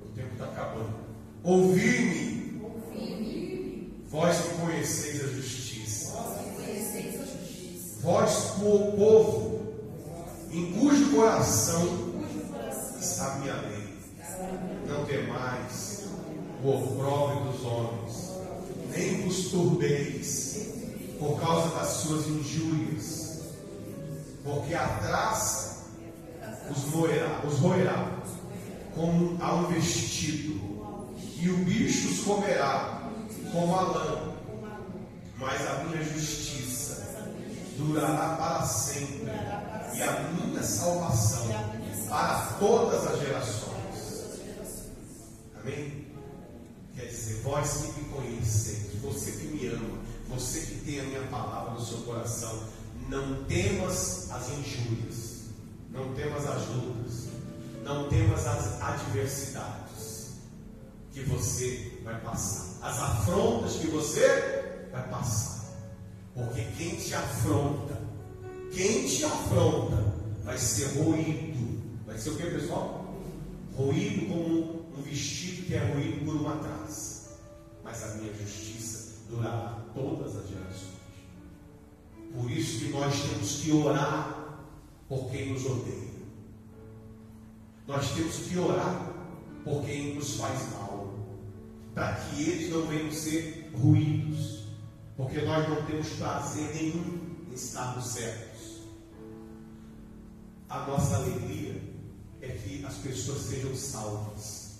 [0.00, 0.94] O tempo está acabando.
[1.42, 2.62] Ouvi-me.
[2.62, 4.02] Ouvi-me.
[4.08, 6.12] Vós que conheceis a justiça.
[6.12, 8.00] Vós que conheceis a justiça.
[8.00, 9.74] Vós, o povo,
[10.50, 12.11] em Cujo coração
[13.02, 13.92] está a lei.
[14.86, 16.04] Não temais
[16.62, 18.32] o opróbrio dos homens,
[18.90, 20.68] nem vos turbeis
[21.18, 23.40] por causa das suas injúrias,
[24.44, 25.86] porque a traça
[26.70, 28.08] os moerá, os roerá
[28.94, 30.60] como a um vestido,
[31.38, 33.10] e o bicho os comerá
[33.50, 34.32] como a lã,
[35.38, 37.26] mas a minha justiça
[37.76, 39.32] durará para sempre,
[39.94, 41.81] e a minha salvação
[42.12, 43.72] para todas as gerações.
[45.58, 46.06] Amém?
[46.94, 49.98] Quer dizer, vós que me conheceis, você que me ama,
[50.28, 52.64] você que tem a minha palavra no seu coração,
[53.08, 55.44] não temas as injúrias,
[55.90, 57.28] não temas as lutas,
[57.82, 60.32] não temas as adversidades
[61.14, 65.64] que você vai passar, as afrontas que você vai passar.
[66.34, 67.98] Porque quem te afronta,
[68.70, 70.12] quem te afronta,
[70.44, 71.51] vai ser roído.
[72.12, 73.06] Vai ser o que, pessoal?
[73.74, 77.38] Roído como um vestido que é roído por uma traça.
[77.82, 80.92] Mas a minha justiça durará todas as gerações.
[82.34, 84.58] Por isso que nós temos que orar
[85.08, 86.12] por quem nos odeia.
[87.88, 89.10] Nós temos que orar
[89.64, 91.14] por quem nos faz mal.
[91.94, 94.66] Para que eles não venham ser ruídos.
[95.16, 98.82] Porque nós não temos prazer nenhum em estarmos certos.
[100.68, 101.91] A nossa alegria
[102.42, 104.72] é que as pessoas sejam salvas.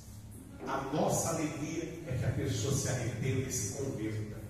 [0.66, 4.42] A nossa alegria é que a pessoa se arrependa e se converta.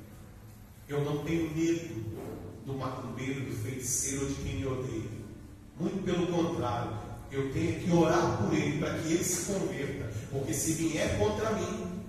[0.89, 1.95] Eu não tenho medo
[2.67, 5.11] do macumbeiro, do feiticeiro ou de quem me odeia.
[5.79, 6.99] Muito pelo contrário,
[7.31, 10.13] eu tenho que orar por ele para que ele se converta.
[10.31, 12.03] Porque se vier contra mim,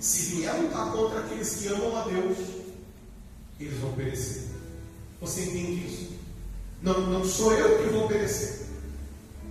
[0.00, 2.38] se vier lutar contra aqueles que amam a Deus,
[3.58, 4.44] eles vão perecer.
[5.20, 6.12] Você entende isso?
[6.82, 8.59] Não, não sou eu que vou perecer.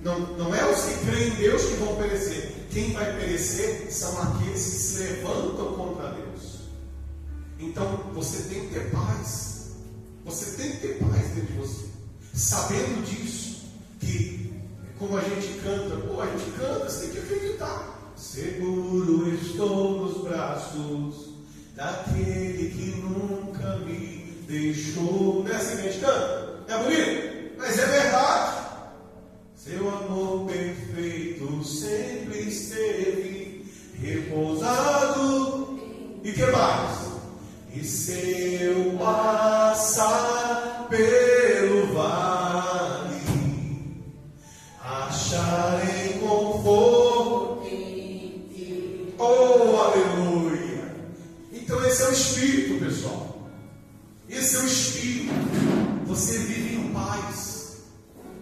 [0.03, 2.53] Não, não é os que creem em Deus que vão perecer.
[2.71, 6.59] Quem vai perecer são aqueles que se levantam contra Deus.
[7.59, 9.71] Então você tem que ter paz.
[10.25, 11.85] Você tem que ter paz dentro de você.
[12.33, 13.65] Sabendo disso,
[13.99, 14.53] que
[14.97, 18.13] como a gente canta, pô, a gente canta, você tem que acreditar.
[18.15, 21.29] Seguro estou nos braços
[21.75, 25.43] daquele que nunca me deixou.
[25.43, 26.63] Não é assim que a gente canta?
[26.67, 27.57] É bonito?
[27.57, 28.58] Mas é verdade.
[29.69, 33.63] Seu amor perfeito sempre esteve
[34.01, 35.77] repousado.
[36.23, 37.09] E que mais?
[37.75, 40.87] E seu passar
[41.69, 43.21] no vale,
[44.81, 47.59] acharei conforto.
[49.19, 50.95] Oh, aleluia!
[51.53, 53.47] Então esse é o Espírito, pessoal.
[54.27, 55.33] Esse é o Espírito.
[56.07, 57.48] Você vive em paz.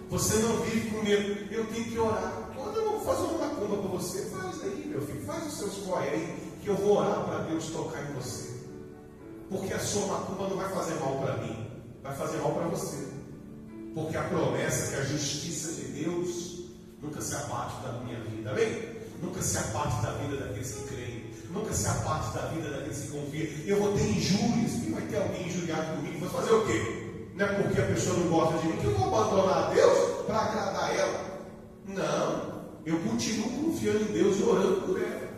[0.09, 1.53] Você não vive com medo.
[1.53, 2.51] Eu tenho que orar.
[2.55, 5.21] Quando eu vou fazer uma macumba para você, faz aí, meu filho.
[5.25, 8.55] Faz os seus corre aí, que eu vou orar para Deus tocar em você.
[9.49, 11.67] Porque a sua macumba não vai fazer mal para mim,
[12.03, 13.07] vai fazer mal para você.
[13.93, 16.65] Porque a promessa que a justiça de Deus
[17.01, 18.97] nunca se abate da minha vida, amém?
[19.21, 23.07] Nunca se abate da vida daqueles que creem, nunca se abate da vida daqueles que
[23.07, 23.47] confiam.
[23.65, 27.06] Eu vou ter injúrias, e vai ter alguém injuriado comigo, vou fazer o quê?
[27.37, 30.25] Não é porque a pessoa não gosta de mim que eu vou abandonar a Deus
[30.25, 31.39] para agradar ela.
[31.85, 35.29] Não, eu continuo confiando em Deus e orando por ela.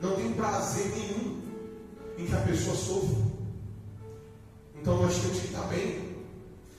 [0.00, 1.42] Não tenho prazer nenhum
[2.16, 3.24] em que a pessoa sofra.
[4.76, 6.16] Então nós temos que estar bem.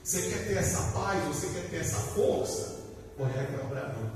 [0.01, 2.85] Você quer ter essa paz, você quer ter essa força?
[3.19, 4.11] Olha para Abraão.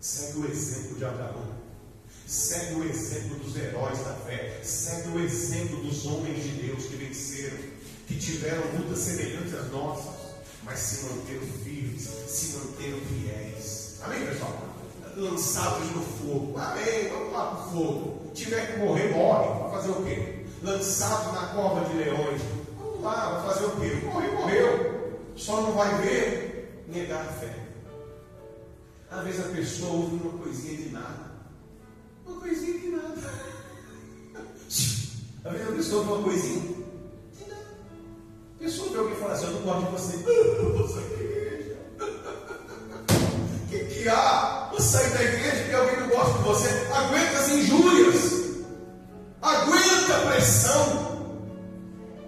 [0.00, 1.55] Segue o exemplo de Abraão.
[2.26, 4.58] Segue o exemplo dos heróis da fé.
[4.60, 7.56] Segue o exemplo dos homens de Deus que venceram,
[8.08, 10.12] que tiveram lutas semelhantes às nossas,
[10.64, 14.00] mas se manteram firmes, se manteram fiéis.
[14.02, 14.74] Amém, pessoal?
[15.16, 16.58] Lançados no fogo.
[16.58, 17.08] Amém.
[17.10, 18.32] Vamos lá para o fogo.
[18.34, 19.60] Tiver que morrer, morre.
[19.60, 20.46] Vai fazer o quê?
[20.64, 22.42] Lançados na cova de leões.
[22.76, 24.04] Vamos lá, vai fazer o quê?
[24.04, 25.20] Morreu, morreu.
[25.36, 27.54] Só não vai ver negar a fé.
[29.12, 31.25] Às vezes a pessoa ouve uma coisinha de nada.
[32.26, 33.14] Uma coisinha de nada.
[35.44, 36.76] Às vezes a pessoa ouve uma coisinha
[38.66, 40.16] pessoa vê alguém e fala assim, eu não gosto de você.
[40.16, 41.76] É igreja.
[43.62, 44.70] O que, que há?
[44.72, 46.68] Você sair da igreja porque alguém não gosta de você.
[46.92, 48.64] Aguenta as injúrias.
[49.40, 51.16] Aguenta a pressão.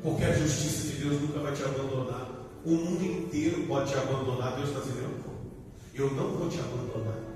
[0.00, 2.28] Porque a justiça de Deus nunca vai te abandonar.
[2.64, 4.54] O mundo inteiro pode te abandonar.
[4.56, 5.18] Deus está dizendo,
[5.94, 7.27] eu não vou te abandonar.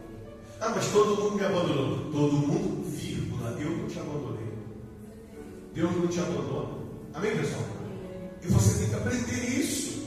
[0.64, 2.12] Ah, mas todo mundo me abandonou.
[2.12, 4.52] Todo mundo, vírgula, eu não te abandonei.
[5.74, 6.68] Deus não te abandona.
[7.14, 7.64] Amém, pessoal?
[8.40, 10.06] E você tem que aprender isso.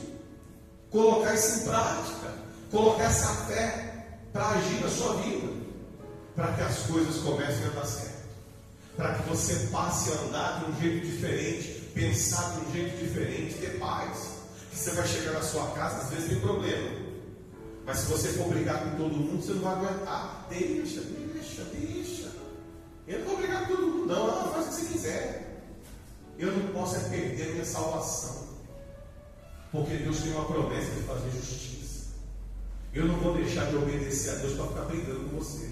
[0.90, 2.34] Colocar isso em prática.
[2.70, 5.46] Colocar essa fé para agir na sua vida.
[6.34, 8.26] Para que as coisas comecem a dar certo.
[8.96, 11.68] Para que você passe a andar de um jeito diferente.
[11.92, 13.54] Pensar de um jeito diferente.
[13.56, 14.30] Ter paz.
[14.70, 17.05] Que você vai chegar na sua casa, às vezes tem problema.
[17.86, 20.46] Mas se você for brigar com todo mundo, você não vai aguentar.
[20.50, 22.32] Deixa, deixa, deixa.
[23.06, 24.26] Eu não vou brigar com todo mundo, não.
[24.26, 25.62] não faz o que você quiser.
[26.36, 28.48] Eu não posso é perder a minha salvação.
[29.70, 32.06] Porque Deus tem uma promessa de fazer justiça.
[32.92, 35.70] Eu não vou deixar de obedecer a Deus para ficar brigando com você.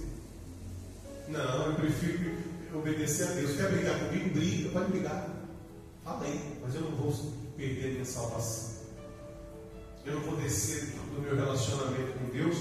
[1.29, 2.37] Não, eu prefiro
[2.75, 3.57] obedecer a Deus.
[3.57, 4.31] Quer brigar comigo?
[4.31, 5.29] Briga, pode brigar.
[6.05, 7.13] Fala aí, mas eu não vou
[7.57, 8.74] perder a minha salvação.
[10.05, 12.57] Eu não vou descer do meu relacionamento com Deus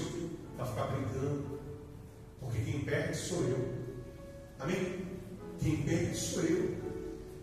[0.56, 1.44] para ficar brincando.
[2.40, 3.68] Porque quem perde sou eu.
[4.58, 5.06] Amém?
[5.60, 6.74] Quem perde sou eu.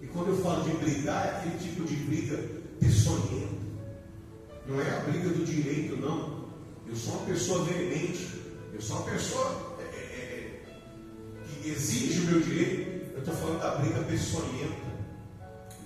[0.02, 2.38] E quando eu falo de brigar, é aquele tipo de briga
[2.80, 3.62] peçonhenta.
[4.68, 6.50] Não é a briga do direito, não.
[6.88, 8.42] Eu sou uma pessoa veemente.
[8.74, 10.64] Eu sou uma pessoa é, é, é
[11.46, 13.12] que exige o meu direito.
[13.14, 14.92] Eu estou falando da briga peçonhenta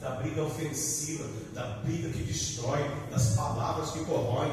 [0.06, 1.24] da briga ofensiva,
[1.56, 4.52] da briga que destrói, das palavras que corroem.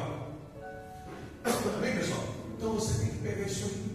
[1.43, 2.23] Amém, pessoal?
[2.55, 3.93] Então você tem que pegar isso aí.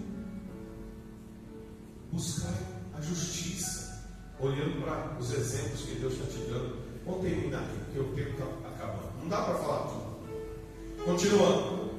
[2.13, 2.55] Buscar
[2.97, 4.05] a justiça,
[4.39, 6.77] olhando para os exemplos que Deus está te dando.
[7.07, 9.13] Vamos terminar aqui, porque o tempo está acabando.
[9.23, 11.05] Não dá para falar tudo.
[11.07, 11.91] Continuando.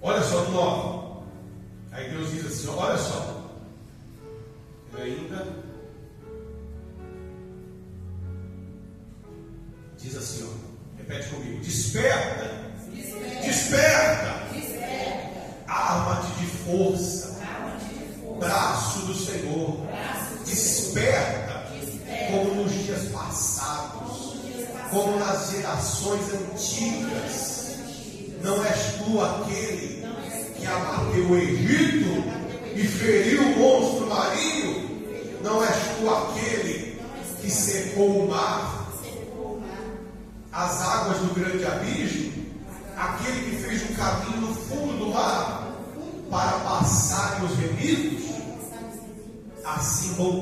[0.00, 1.00] Olha só, no 9.
[1.92, 2.96] Aí Deus diz assim: olha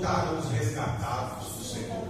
[0.08, 2.04] voltaram os resgatados do Senhor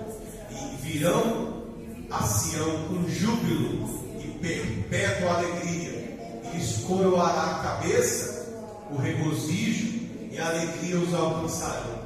[0.51, 1.65] e virão
[2.11, 3.89] a Sião com júbilo
[4.21, 8.47] e perpétua alegria, e lhes coroará a cabeça,
[8.91, 9.99] o regozijo
[10.31, 11.99] e a alegria os alcançarão.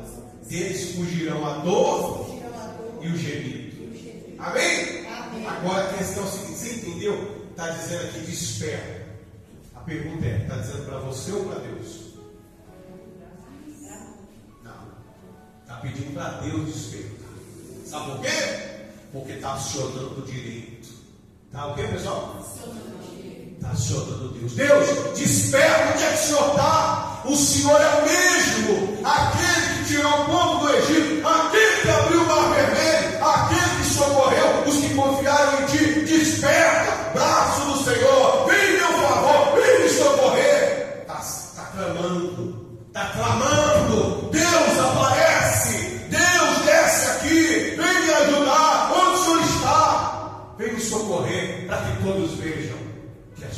[0.49, 2.40] Deles fugirão a dor
[3.01, 3.72] e o gemido.
[4.38, 5.07] Amém?
[5.47, 9.03] Agora a questão é o seguinte: você entendeu está dizendo aqui, desperta.
[9.74, 12.11] A pergunta é, está dizendo para você ou para Deus?
[15.73, 17.29] Está pedindo para Deus despertar.
[17.87, 18.31] Sabe por quê?
[19.11, 20.89] Porque está acionando o direito.
[21.51, 22.39] Tá o quê, pessoal?
[23.55, 24.53] Está acionando Deus.
[24.53, 27.23] Deus, desperta onde é que o Senhor está.
[27.25, 32.23] O Senhor é o mesmo, aquele que tirou o povo do Egito, aquele que abriu
[32.23, 36.01] o mar vermelho, aquele que socorreu os que confiaram em ti.
[36.01, 41.03] Desperta, braço do Senhor, vem em meu favor, vem me socorrer.
[41.03, 41.14] Está
[41.57, 43.61] tá clamando, está clamando.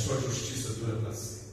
[0.05, 1.45] Sua justiça dura para sempre.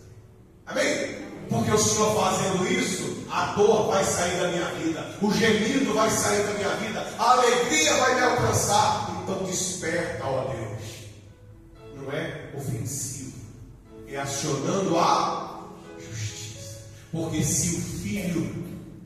[0.65, 1.21] Amém?
[1.49, 6.09] Porque o Senhor fazendo isso, a dor vai sair da minha vida, o gemido vai
[6.09, 9.21] sair da minha vida, a alegria vai me alcançar.
[9.23, 10.81] Então desperta, ó Deus.
[11.95, 13.37] Não é ofensivo,
[14.07, 15.67] é acionando a
[15.99, 16.79] justiça.
[17.11, 18.55] Porque se o filho,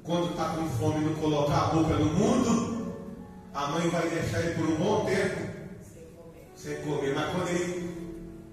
[0.03, 2.95] quando está com fome, não colocar a boca no mundo,
[3.53, 5.55] a mãe vai deixar ele por um bom tempo
[6.55, 7.13] sem comer.
[7.13, 7.94] Mas quando ele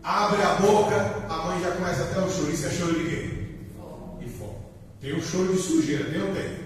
[0.03, 0.97] abre a boca,
[1.29, 2.51] a mãe já começa até o choro.
[2.51, 3.49] Isso é choro de quê?
[4.21, 4.57] De fome.
[5.01, 6.63] Tem o choro de sujeira, tem ou não tem?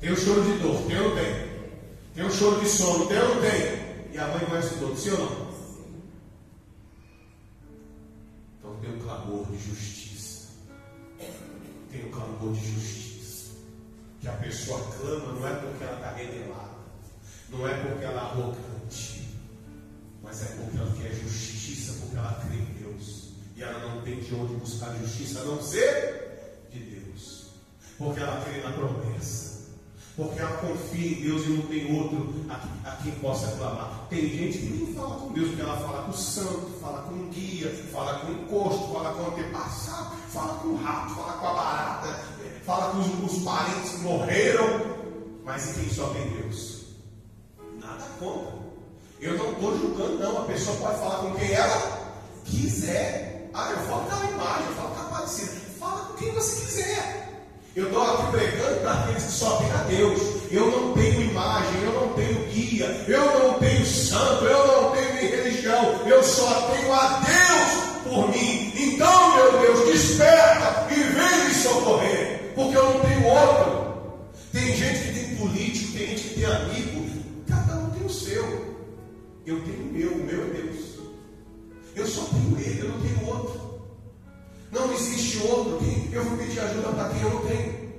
[0.00, 1.50] Tem o choro de dor, tem ou não tem?
[2.14, 3.80] Tem o choro de sono, tem ou não tem?
[4.12, 5.50] E a mãe conhece todo, sim ou não?
[8.58, 10.48] Então tem um clamor de justiça.
[11.90, 13.50] Tem um clamor de justiça.
[14.20, 16.78] Que a pessoa clama não é porque ela está revelada,
[17.48, 19.19] não é porque ela é arrogante,
[20.22, 23.30] mas é porque ela quer justiça, porque ela crê em Deus.
[23.56, 27.46] E ela não tem de onde buscar justiça a não ser de Deus.
[27.98, 29.50] Porque ela crê na promessa.
[30.16, 34.06] Porque ela confia em Deus e não tem outro a, a quem possa clamar.
[34.10, 37.14] Tem gente que nem fala com Deus, porque ela fala com o santo, fala com
[37.14, 41.32] o guia, fala com o encosto, fala com o antepassado, fala com o rato, fala
[41.34, 42.24] com a barata,
[42.66, 45.00] fala com os, os parentes que morreram.
[45.44, 46.80] Mas quem só tem Deus?
[47.80, 48.59] Nada contra.
[49.20, 50.38] Eu não estou julgando, não.
[50.38, 52.16] A pessoa pode falar com quem ela
[52.46, 53.50] quiser.
[53.52, 55.52] Ah, eu falo com a imagem, eu falo com a parecida.
[55.78, 57.20] Fala com quem você quiser.
[57.76, 60.20] Eu estou aqui pregando para aqueles que só têm a Deus.
[60.50, 65.30] Eu não tenho imagem, eu não tenho guia, eu não tenho santo, eu não tenho
[65.30, 66.00] religião.
[66.06, 68.72] Eu só tenho a Deus por mim.
[68.74, 73.90] Então, meu Deus, desperta e vem me socorrer, porque eu não tenho outro.
[74.50, 77.06] Tem gente que tem político, tem gente que tem amigo,
[77.46, 78.79] cada um tem o seu.
[79.46, 80.98] Eu tenho o meu, o meu é Deus.
[81.94, 83.80] Eu só tenho Ele, eu não tenho outro.
[84.70, 85.80] Não existe outro.
[86.12, 87.90] Eu vou pedir ajuda para quem eu não tenho.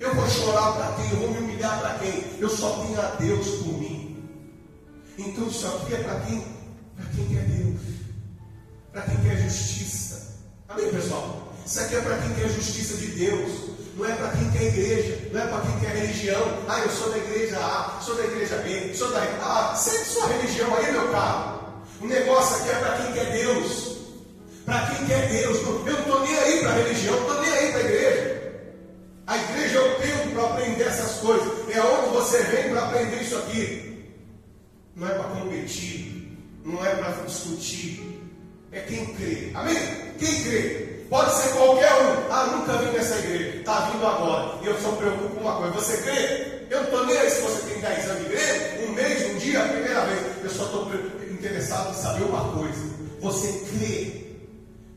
[0.00, 1.10] Eu vou chorar para quem?
[1.10, 2.24] Eu vou me humilhar para quem?
[2.40, 4.28] Eu só tenho a Deus por mim.
[5.16, 6.44] Então isso aqui é para quem?
[6.96, 7.80] Para quem quer Deus.
[8.92, 10.36] Para quem quer justiça.
[10.68, 11.54] Amém, pessoal?
[11.64, 13.71] Isso aqui é para quem quer justiça de Deus.
[13.96, 16.58] Não é para quem quer igreja, não é para quem quer religião.
[16.66, 19.20] Ah, eu sou da igreja A, sou da igreja B, sou da.
[19.42, 21.62] Ah, sempre sua religião aí, meu caro.
[22.00, 23.96] O negócio aqui é para quem quer Deus.
[24.64, 25.58] Para quem quer Deus.
[25.58, 28.42] Eu não estou nem aí para a religião, não estou nem aí para a igreja.
[29.26, 31.48] A igreja é o tempo para aprender essas coisas.
[31.68, 34.08] É onde você vem para aprender isso aqui.
[34.96, 38.20] Não é para competir, não é para discutir.
[38.72, 39.50] É quem crê.
[39.54, 39.76] Amém?
[40.18, 40.91] Quem crê?
[41.12, 42.32] Pode ser qualquer um.
[42.32, 43.58] Ah, nunca vim nessa igreja.
[43.58, 44.58] Está vindo agora.
[44.62, 45.74] E eu só preocupo com uma coisa.
[45.74, 46.64] Você crê?
[46.70, 49.36] Eu não estou nem aí se você tem 10 anos de igreja, um mês, um
[49.36, 50.42] dia, a primeira vez.
[50.42, 50.90] Eu só estou
[51.30, 52.94] interessado em saber uma coisa.
[53.20, 54.24] Você crê?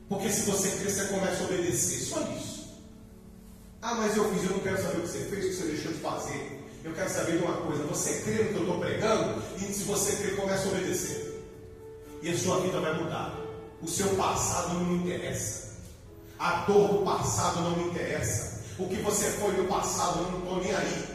[0.07, 1.99] Porque se você crê, você começa a obedecer.
[2.05, 2.79] Só isso.
[3.81, 5.63] Ah, mas eu fiz, eu não quero saber o que você fez, o que você
[5.65, 6.65] deixou de fazer.
[6.85, 7.83] Eu quero saber de uma coisa.
[7.87, 9.43] Você crê no que eu estou pregando?
[9.57, 11.43] E se você crê, começa a obedecer.
[12.21, 13.37] E a sua vida vai mudar.
[13.81, 15.64] O seu passado não me interessa.
[16.39, 18.63] A dor do passado não me interessa.
[18.77, 21.05] O que você foi no passado, não estou nem aí.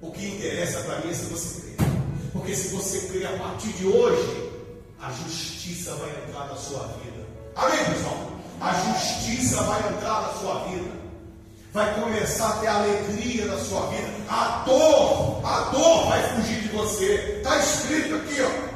[0.00, 1.88] O que interessa para mim é se você crê.
[2.32, 4.52] Porque se você crê a partir de hoje,
[5.00, 7.26] a justiça vai entrar na sua vida.
[7.56, 8.30] Amém, pessoal?
[8.60, 10.90] A justiça vai entrar na sua vida.
[11.72, 14.08] Vai começar a ter alegria na sua vida.
[14.28, 17.38] A dor, a dor vai fugir de você.
[17.38, 18.66] Está escrito aqui, ó.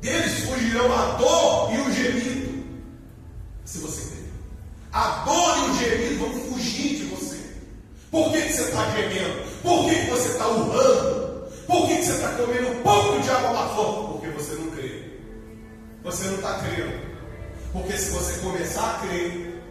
[0.00, 2.37] Deles fugirão a dor e o gemido.
[3.68, 4.24] Se você crer.
[4.92, 7.38] A dor e o gemido vão fugir de você.
[8.10, 9.62] Por que, que você está gemendo?
[9.62, 11.48] Por que, que você está urrando?
[11.66, 14.08] Por que, que você está comendo um pouco de água passou?
[14.12, 15.18] Porque você não crê.
[16.02, 16.98] Você não está crendo.
[17.70, 19.62] Porque se você começar a crer,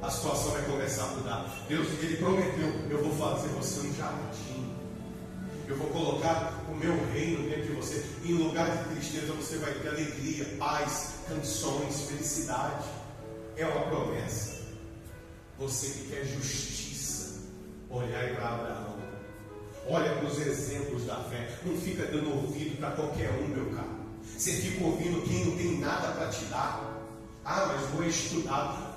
[0.00, 1.66] a situação vai começar a mudar.
[1.68, 4.74] Deus, Ele prometeu: eu vou fazer você um jardim.
[5.68, 8.02] Eu vou colocar o meu reino dentro de você.
[8.24, 12.97] Em lugar de tristeza, você vai ter alegria, paz, canções, felicidade.
[13.58, 14.58] É uma promessa.
[15.58, 17.40] Você que quer justiça,
[17.90, 18.98] olhar para Abraão.
[19.88, 21.50] Olha para os exemplos da fé.
[21.64, 23.98] Não fica dando ouvido para qualquer um, meu caro.
[24.22, 27.02] Você fica ouvindo quem não tem nada para te dar.
[27.44, 28.96] Ah, mas vou estudar.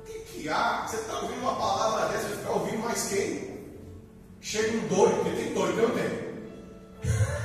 [0.00, 0.84] O que, que há?
[0.84, 3.52] Você está ouvindo uma palavra dessa, você fica ouvindo mais quem?
[4.40, 6.32] Chega um doido, porque tem doido, eu tenho.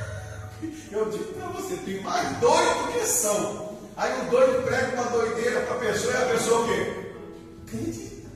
[0.90, 3.67] Eu digo para você, tem mais doido do que são.
[3.98, 7.14] Aí o doido prega uma doideira para a pessoa e a pessoa o quê?
[7.66, 8.28] Acredita.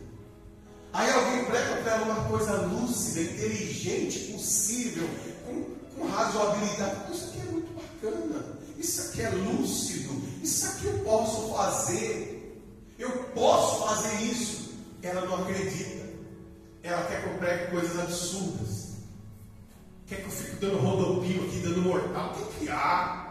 [0.91, 5.07] Aí alguém prega para ela uma coisa lúcida, inteligente, possível,
[5.45, 5.63] com,
[5.95, 7.13] com razoabilidade.
[7.13, 8.57] Isso aqui é muito bacana.
[8.79, 10.21] Isso aqui é lúcido.
[10.41, 12.65] Isso aqui eu posso fazer.
[12.97, 14.71] Eu posso fazer isso.
[15.03, 16.09] Ela não acredita.
[16.81, 18.93] Ela quer que eu pregue coisas absurdas.
[20.07, 22.31] Quer que eu fique dando rodopio aqui, dando mortal?
[22.31, 23.30] O que, que há?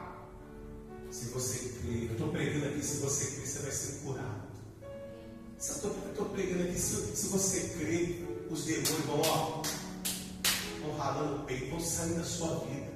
[1.10, 4.50] Se você crê, eu estou pregando aqui, se você crê, você vai ser curado.
[5.82, 9.62] Eu estou pregando aqui, se, se você crê, os demônios vão, ó,
[10.82, 12.90] vão ralando o peito, vão saindo da sua vida.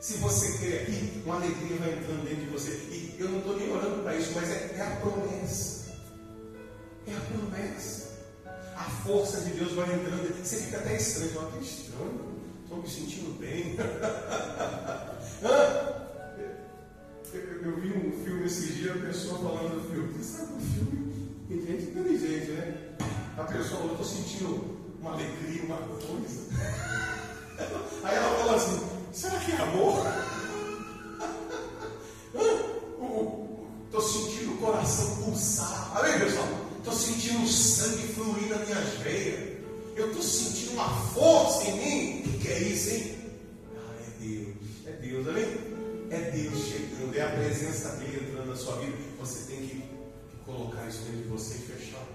[0.00, 2.70] Se você crê aqui, uma alegria vai entrando dentro de você.
[2.90, 5.94] E eu não estou nem orando para isso, mas é, é a promessa.
[7.06, 8.10] É a promessa.
[8.76, 10.44] A força de Deus vai entrando.
[10.44, 12.34] Você fica até estranho, fala, que estranho.
[12.64, 13.76] Estou me sentindo bem.
[15.40, 16.03] eu,
[17.34, 20.12] eu, vi um filme esses dias, a pessoa falando do filme.
[20.12, 21.36] Você sabe um filme?
[21.48, 22.96] Tem gente inteligente, né?
[23.36, 26.40] A pessoa falou, estou sentindo uma alegria, uma coisa.
[28.04, 28.80] Aí ela fala assim,
[29.12, 30.04] será que é amor?
[33.94, 35.96] Estou sentindo o coração pulsar.
[35.96, 36.48] Amém, pessoal?
[36.78, 39.58] Estou sentindo o sangue fluir nas minhas veias.
[39.94, 42.20] Eu estou sentindo uma força em mim.
[42.20, 43.14] O que, que é isso, hein?
[43.76, 44.56] Ah, é Deus.
[44.86, 45.73] É Deus, amém?
[46.10, 47.16] É Deus chegando.
[47.16, 48.96] É a presença dele entrando na sua vida.
[49.20, 49.84] Você tem que,
[50.44, 52.06] colocar isso dentro de você e fechar.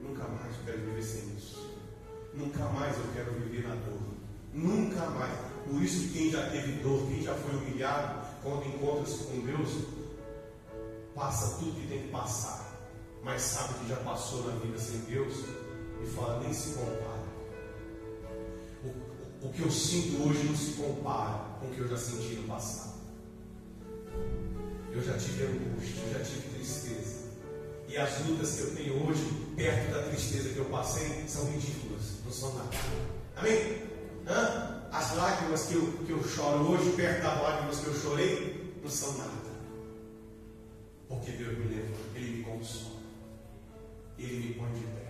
[0.00, 1.70] Nunca mais eu quero viver sem isso.
[2.34, 4.00] Nunca mais eu quero viver na dor.
[4.52, 5.38] Nunca mais.
[5.68, 9.68] Por isso, quem já teve dor, quem já foi humilhado, quando encontra-se com Deus,
[11.14, 12.72] passa tudo que tem que passar.
[13.22, 15.34] Mas sabe que já passou na vida sem Deus
[16.02, 17.22] e fala, nem se compara.
[18.84, 22.34] O, o que eu sinto hoje não se compara com o que eu já senti
[22.34, 22.91] no passado.
[24.92, 27.22] Eu já tive angústia, eu já tive tristeza.
[27.88, 29.22] E as lutas que eu tenho hoje,
[29.56, 32.70] perto da tristeza que eu passei, são ridículas, não são nada.
[33.36, 33.82] Amém?
[34.26, 34.82] Hã?
[34.92, 38.90] As lágrimas que eu, que eu choro hoje, perto das lágrimas que eu chorei, não
[38.90, 39.30] são nada.
[41.08, 43.00] Porque Deus me levou, Ele me consola,
[44.18, 45.02] Ele me põe de pé.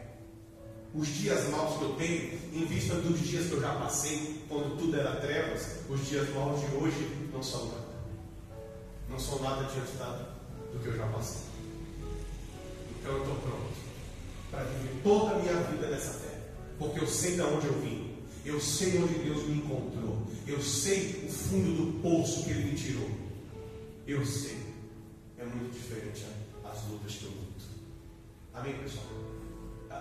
[0.95, 4.77] Os dias maus que eu tenho, em vista dos dias que eu já passei, quando
[4.77, 7.82] tudo era trevas, os dias maus de hoje não são nada.
[9.13, 9.93] Não são nada diante
[10.73, 11.43] do que eu já passei.
[12.99, 13.73] Então eu estou pronto
[14.51, 16.41] para viver toda a minha vida nessa terra.
[16.79, 18.17] Porque eu sei de onde eu vim.
[18.45, 20.27] Eu sei onde Deus me encontrou.
[20.47, 23.11] Eu sei o fundo do poço que Ele me tirou.
[24.07, 24.59] Eu sei.
[25.39, 26.25] É muito diferente
[26.65, 27.65] as lutas que eu luto.
[28.55, 29.07] Amém, pessoal?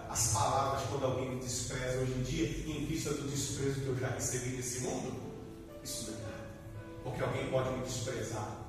[0.09, 3.97] As palavras, quando alguém me despreza hoje em dia, em vista do desprezo que eu
[3.97, 5.13] já recebi desse mundo,
[5.83, 6.49] isso não é nada.
[7.03, 8.60] Porque alguém pode me desprezar.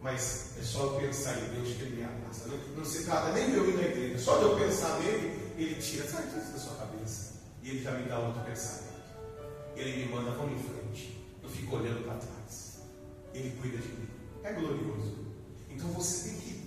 [0.00, 2.48] Mas é só eu pensar em Deus que Ele me abraça.
[2.48, 4.18] Não, não se trata nem de eu ir na igreja.
[4.18, 7.34] Só de eu pensar nele, Ele tira, sai da sua cabeça.
[7.62, 8.90] E Ele já me dá outro pensamento.
[9.76, 11.20] Ele me manda, vamos em frente.
[11.42, 12.80] Não fico olhando para trás.
[13.34, 14.08] Ele cuida de mim.
[14.42, 15.18] É glorioso.
[15.68, 16.60] Então você tem que.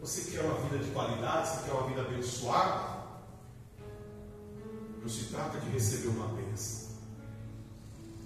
[0.00, 3.02] Você quer uma vida de qualidade, você quer uma vida abençoada.
[5.00, 6.90] Não se trata de receber uma bênção.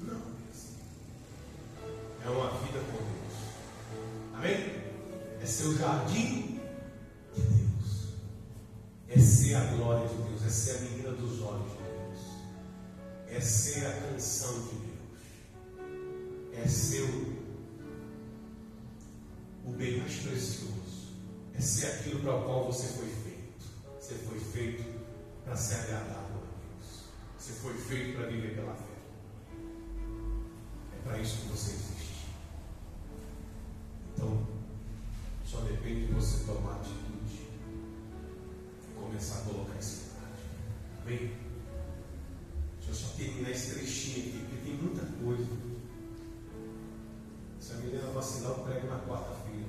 [0.01, 0.77] Não, bênção.
[2.25, 3.26] É uma vida com Deus.
[4.37, 4.77] Amém?
[5.41, 6.61] É ser o jardim
[7.35, 8.15] de Deus.
[9.09, 10.45] É ser a glória de Deus.
[10.45, 12.21] É ser a menina dos olhos de Deus.
[13.29, 14.97] É ser a canção de Deus.
[16.53, 17.47] É ser o,
[19.73, 21.15] bem mais precioso.
[21.55, 23.65] É ser aquilo para o qual você foi feito.
[23.99, 24.85] Você foi feito
[25.45, 27.05] para ser agradável a Deus.
[27.39, 28.85] Você foi feito para viver pela fé.
[30.93, 31.96] É para isso que você existe.
[34.17, 34.47] Então,
[35.45, 37.51] só depende de você tomar atitude
[38.91, 40.49] e começar a colocar isso em prática.
[41.03, 41.31] Amém?
[42.79, 45.47] Deixa eu só terminar esse trechinho aqui, porque tem muita coisa.
[47.61, 49.67] Se a menina vacinar, eu prego na quarta-feira.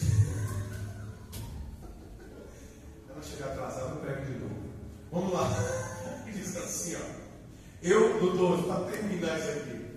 [3.08, 4.68] Ela chegar atrasada, eu prego de novo.
[5.10, 5.48] Vamos lá.
[6.30, 7.00] Diz assim, ó.
[7.82, 9.89] Eu, doutor, para terminar isso aqui.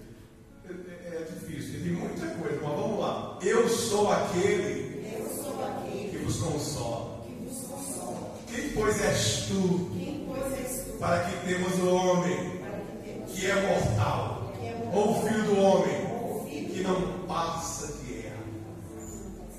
[3.94, 7.22] Sou aquele Eu sou aquele que vos consola.
[7.26, 8.32] que vos consola.
[8.48, 13.32] Quem, pois, és tu Quem, pois, és tu para que temos o homem que temos
[13.32, 17.94] que é mortal, que é bom ou o filho do homem filho que não passa
[18.04, 18.44] de erro?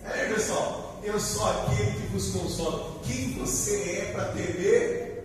[0.05, 3.01] É, pessoal, eu sou aquele que vos consola.
[3.05, 5.25] Quem você é para temer?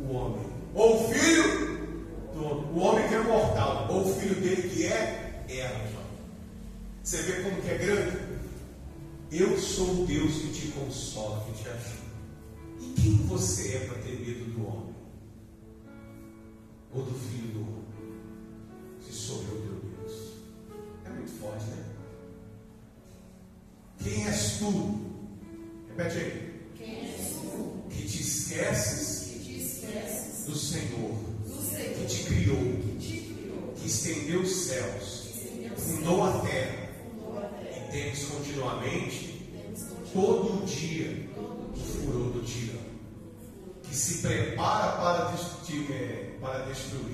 [0.00, 0.46] O homem.
[0.74, 1.78] Ou o filho
[2.34, 2.64] do homem.
[2.74, 3.86] O homem que é mortal.
[3.90, 6.02] Ou o filho dele que é erva.
[7.02, 8.18] Você vê como que é grande?
[9.30, 12.08] Eu sou o Deus que te consola, que te ajuda.
[12.80, 14.94] E quem você é para ter medo do homem?
[16.94, 17.84] Ou do filho do homem?
[19.00, 20.32] Se sou eu, teu Deus.
[21.04, 21.84] É muito forte, né?
[24.02, 25.00] Quem és tu?
[25.88, 26.60] Repete aí.
[26.76, 31.12] Quem és tu Que te esqueces que te esqueces do Senhor,
[31.44, 35.17] do que Senhor te criou, que te criou, que estendeu os céus, que
[35.96, 36.88] fundou a terra,
[37.92, 42.78] e continuamente, Temos continuado todo dia, o furor do tirano,
[43.82, 47.04] que se prepara para, desti- é, para destruir.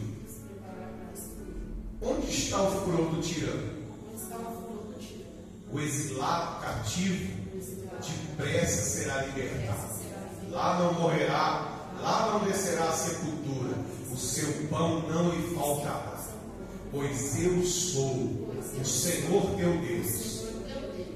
[1.13, 1.55] destruir.
[2.03, 3.85] Onde está o furor do tirano?
[5.73, 7.35] O exilado cativo
[8.37, 9.95] depressa será libertado.
[10.51, 13.75] Lá não morrerá, lá não descerá a sepultura,
[14.13, 16.15] o seu pão não lhe faltará.
[16.93, 18.44] Pois eu sou
[18.81, 20.45] o Senhor teu Deus,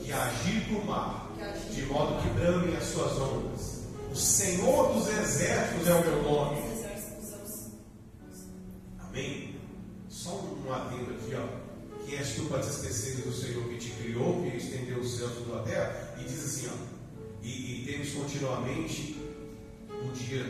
[0.03, 1.33] que agite o mar,
[1.73, 3.79] de modo que bramem as suas ondas.
[4.11, 6.63] O Senhor dos exércitos é o meu nome.
[8.99, 9.57] Amém?
[10.09, 12.05] Só um adendo aqui, ó.
[12.05, 15.63] Que és tu para te do Senhor que te criou, que estendeu os céus da
[15.63, 16.99] terra, e diz assim, ó.
[17.43, 19.17] E, e temos continuamente
[19.91, 20.43] o dia,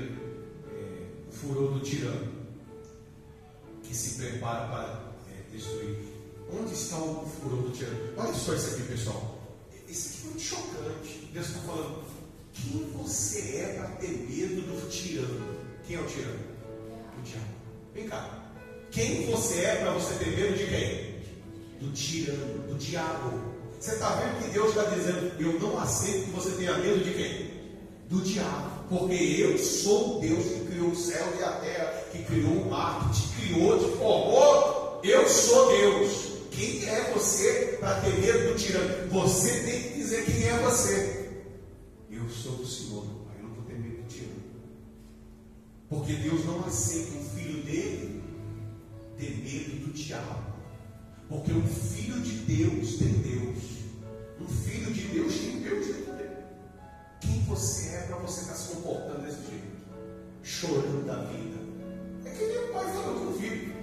[0.71, 2.29] é, o furor do tirano,
[3.83, 6.08] que se prepara para é, destruir.
[6.51, 7.99] Onde está o furor do tirano?
[8.17, 9.39] Olha só isso aqui, pessoal.
[9.89, 11.31] Isso aqui é muito chocante.
[11.33, 12.05] Deus está falando,
[12.55, 15.57] quem você é para ter medo do tirano?
[15.87, 16.39] Quem é o tirano?
[17.19, 17.47] O diabo.
[17.95, 18.53] Vem cá.
[18.91, 21.19] Quem você é para você ter medo de quem?
[21.81, 23.39] Do tirano, do diabo.
[23.79, 27.13] Você está vendo que Deus está dizendo: Eu não aceito que você tenha medo de
[27.13, 27.51] quem?
[28.09, 28.79] Do diabo.
[28.89, 33.11] Porque eu sou Deus que criou o céu e a terra, que criou o mar,
[33.11, 35.01] que te criou, te formou.
[35.05, 36.38] Eu sou Deus.
[36.59, 39.09] Quem é você para ter medo do tirano?
[39.11, 41.45] Você tem que dizer quem é você.
[42.11, 43.37] Eu sou o Senhor, Pai.
[43.39, 44.43] Eu não vou ter medo do tirano.
[45.89, 48.25] Porque Deus não aceita um filho dele
[49.17, 50.53] ter medo do diabo.
[51.29, 53.59] Porque um filho de Deus tem Deus.
[54.41, 56.37] Um filho de Deus tem Deus dentro dele.
[57.21, 59.79] Quem você é para você estar se comportando desse jeito?
[60.43, 61.57] Chorando da vida.
[62.25, 63.78] É que nem o pai falou com o filho.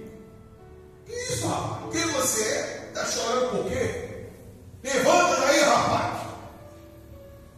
[1.08, 1.92] Isso, rapaz?
[1.92, 2.88] Quem você é?
[2.88, 4.06] Está chorando por quê?
[4.82, 6.26] Levanta daí, rapaz.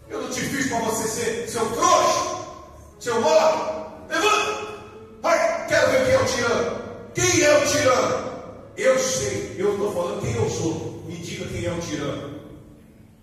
[0.08, 2.44] Eu não te fiz para você ser seu trouxa,
[2.98, 3.88] seu mole.
[4.08, 4.68] Levanta!
[5.20, 6.78] Vai, quero ver quem é o tirano.
[7.14, 8.28] Quem é o tirano?
[8.76, 11.04] Eu sei, eu estou falando quem eu sou.
[11.06, 12.38] Me diga quem é o tirano.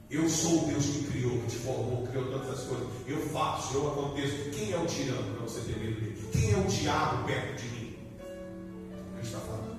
[0.10, 2.88] Eu sou o Deus que criou, que te formou, criou todas as coisas.
[3.07, 4.49] Eu faço, eu aconteço.
[4.52, 6.30] Quem é o tirano para você ter medo dele?
[6.31, 7.95] Quem é o diabo perto de mim?
[9.15, 9.74] Ele está falando.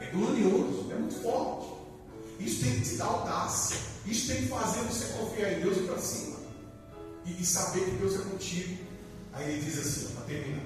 [0.00, 1.68] É glorioso, é muito forte.
[2.38, 3.76] Isso tem que te dar audácia.
[4.06, 6.36] Isso tem que fazer você confiar em Deus e para cima.
[7.26, 8.78] E, e saber que Deus é contigo.
[9.32, 10.64] Aí ele diz assim, para terminar.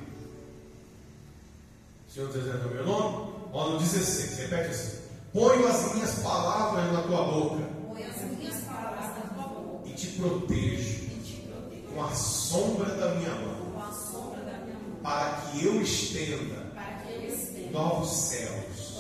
[2.09, 3.35] Senhor dos Exércitos é o meu nome?
[3.53, 4.99] Ó, no 16, repete assim.
[5.33, 9.93] Ponho as minhas palavras na tua boca Põe as minhas palavras na tua boca e
[9.95, 14.59] te protejo e te protejo com a sombra da minha mão, com a sombra da
[14.59, 18.95] minha mão, para que eu estenda para que eu estenda novos céus,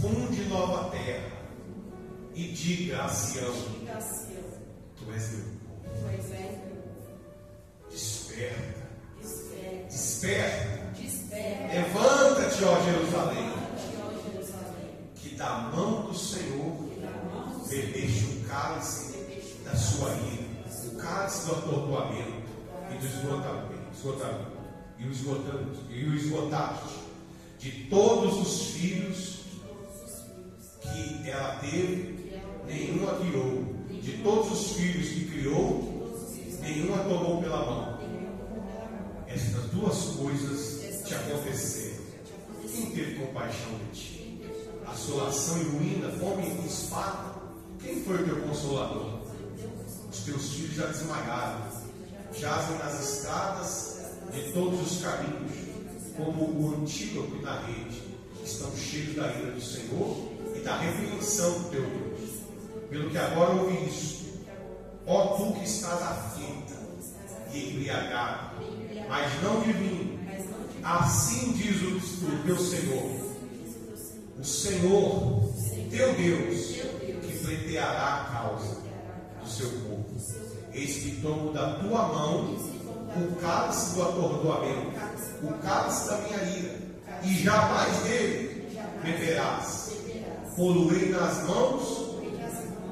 [0.00, 1.32] funde nova terra,
[2.34, 3.54] e diga a Sião:
[4.96, 5.80] Tu és meu povo.
[5.98, 6.76] tu és velho,
[7.90, 8.84] Desperta,
[9.88, 13.52] desperta, levanta-te, ó Jerusalém,
[15.14, 16.76] que da mão do Senhor
[17.66, 19.16] bebeste o cálice
[19.64, 20.44] da sua ira,
[20.92, 22.46] o cálice do atordoamento
[22.92, 24.56] e do esgotamento, esgotamento.
[24.98, 25.04] E
[25.88, 27.05] e o esgotaste
[27.66, 29.40] de todos os filhos
[30.82, 36.22] que ela teve, que ela nenhum a guiou, de todos os filhos que criou, todos
[36.22, 37.98] os filhos nenhum a tomou pela mão.
[39.26, 42.04] Estas duas coisas te aconteceram.
[42.70, 44.42] Quem teve compaixão de ti?
[44.86, 47.34] Assolação e ruína, fome e espada.
[47.82, 49.22] Quem foi teu consolador?
[50.08, 51.68] Os teus filhos já desmaiaram,
[52.32, 53.96] jazem nas estradas
[54.32, 55.65] de todos os caminhos,
[56.16, 58.02] como o antílope na rede.
[58.44, 62.30] Estão cheios da ira do Senhor e da repreensão do teu Deus.
[62.88, 64.44] pelo que agora ouviste,
[65.06, 66.76] ó tu que estás aflita
[67.52, 68.56] e embriagado,
[69.08, 70.16] mas não de vinho.
[70.82, 73.10] Assim diz o, o teu Senhor,
[74.38, 75.52] o Senhor,
[75.90, 76.66] teu Deus,
[77.26, 78.76] que pleiteará a causa
[79.42, 80.06] do seu povo.
[80.72, 82.75] Eis que tomo da tua mão
[83.22, 85.00] o cálice do atordoamento,
[85.42, 86.78] o cálice da minha ira,
[87.22, 89.86] e jamais dele beberás.
[90.56, 92.16] Poluei nas mãos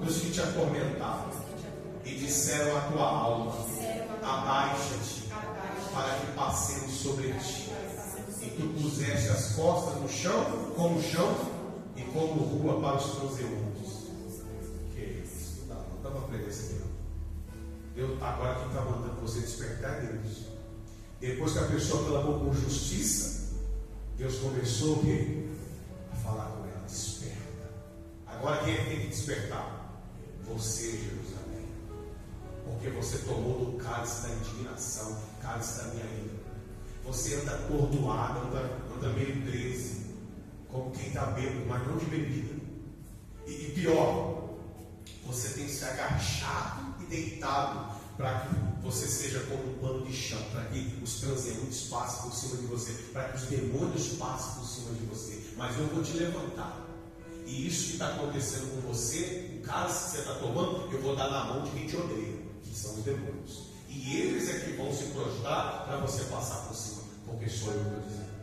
[0.02, 1.30] dos que te atormentavam,
[2.04, 3.54] e disseram à tua alma:
[4.22, 5.28] Abaixa-te,
[5.92, 7.72] para que passemos sobre ti.
[8.42, 10.44] E tu puseste as costas no chão,
[10.76, 11.34] como chão,
[11.96, 14.08] e como rua para os transeuntes.
[14.94, 15.62] Que isso?
[15.66, 17.03] Não dá, não dá para aprender isso aqui, não.
[17.94, 20.46] Deus, agora quem está mandando você despertar é Deus.
[21.20, 23.54] Depois que a pessoa clamou por justiça,
[24.16, 25.00] Deus começou?
[26.12, 27.70] A falar com ela, desperta.
[28.26, 30.02] Agora quem é que tem que despertar?
[30.44, 31.68] Você, Jerusalém.
[32.64, 36.44] Porque você tomou do cálice da indignação, cálice da minha ira.
[37.04, 40.06] Você anda atordoado, anda, anda meio 13,
[40.68, 42.54] como quem está bêbado, mas não de bebida.
[43.46, 44.56] E, e pior,
[45.26, 50.64] você tem se agachado deitado para que você seja como um pano de chão, para
[50.66, 54.94] que os transeuntes passem por cima de você, para que os demônios passem por cima
[54.94, 55.42] de você.
[55.56, 56.84] Mas eu vou te levantar.
[57.46, 61.16] E isso que está acontecendo com você, o cálice que você está tomando, eu vou
[61.16, 63.64] dar na mão de quem te odeia, que são os demônios.
[63.88, 67.80] E eles é que vão se prostrar para você passar por cima, porque sou eu
[67.80, 68.34] que estou dizendo.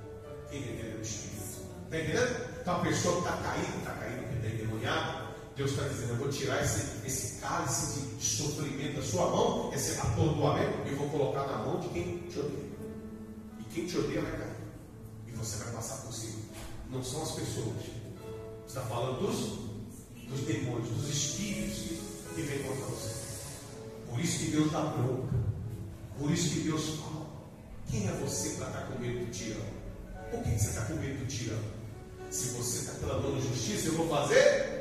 [0.49, 1.41] Quem está entendendo o Espírito?
[1.85, 2.51] Está entendendo?
[2.61, 5.20] Então a pessoa que está caída, está caída porque está endemoniada,
[5.55, 9.99] Deus está dizendo, eu vou tirar esse, esse cálice de, sofrimento da sua mão, esse
[9.99, 12.71] atordoamento, e vou colocar na mão de quem te odeia.
[13.59, 14.55] E quem te odeia vai cair.
[15.27, 16.39] E você vai passar por cima.
[16.89, 17.75] Não são as pessoas.
[18.65, 21.79] Está falando dos, dos demônios, dos espíritos
[22.33, 23.11] que, vêm contra você.
[24.09, 25.35] Por isso que Deus dá bronca.
[26.17, 27.27] Por isso que Deus fala.
[27.89, 29.81] Quem é você para estar com medo do tirano?
[30.31, 31.81] Por que você está com medo do tirano?
[32.29, 34.80] Se você está clamando justiça, eu vou fazer.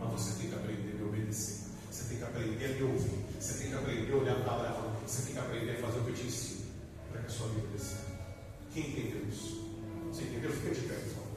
[0.00, 1.70] Mas você tem que aprender a obedecer.
[1.90, 3.24] Você tem que aprender a me ouvir.
[3.38, 5.00] Você tem que aprender a olhar para ela.
[5.06, 6.60] Você tem que aprender a fazer o que eu te ensino.
[7.12, 8.10] Para que a sua vida certo.
[8.72, 9.68] Quem entendeu isso?
[10.12, 10.50] Você entendeu?
[10.52, 11.30] Fica de pé, por favor.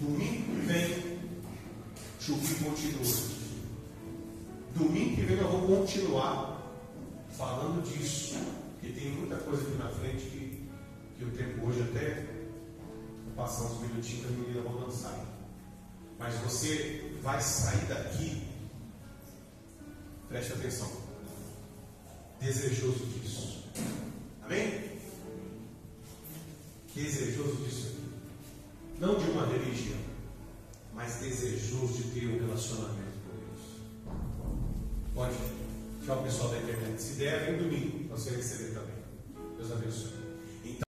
[0.00, 1.18] Domingo que vem,
[2.20, 3.36] Chupi continua.
[4.74, 6.62] Domingo que vem nós vamos continuar
[7.30, 8.36] falando disso.
[8.80, 10.68] Porque tem muita coisa aqui na frente que,
[11.18, 12.26] que o tempo hoje até
[13.34, 15.35] passar uns minutinhos as meninas vão dançar.
[16.18, 18.42] Mas você vai sair daqui,
[20.28, 20.90] preste atenção,
[22.40, 23.64] desejoso disso.
[24.42, 24.98] Amém?
[26.94, 29.00] Desejoso disso aqui.
[29.00, 29.98] Não de uma religião,
[30.94, 34.14] mas desejoso de ter um relacionamento com Deus.
[35.14, 35.34] Pode
[36.14, 37.02] o pessoal da internet.
[37.02, 38.66] Se der, vem domingo, você receber.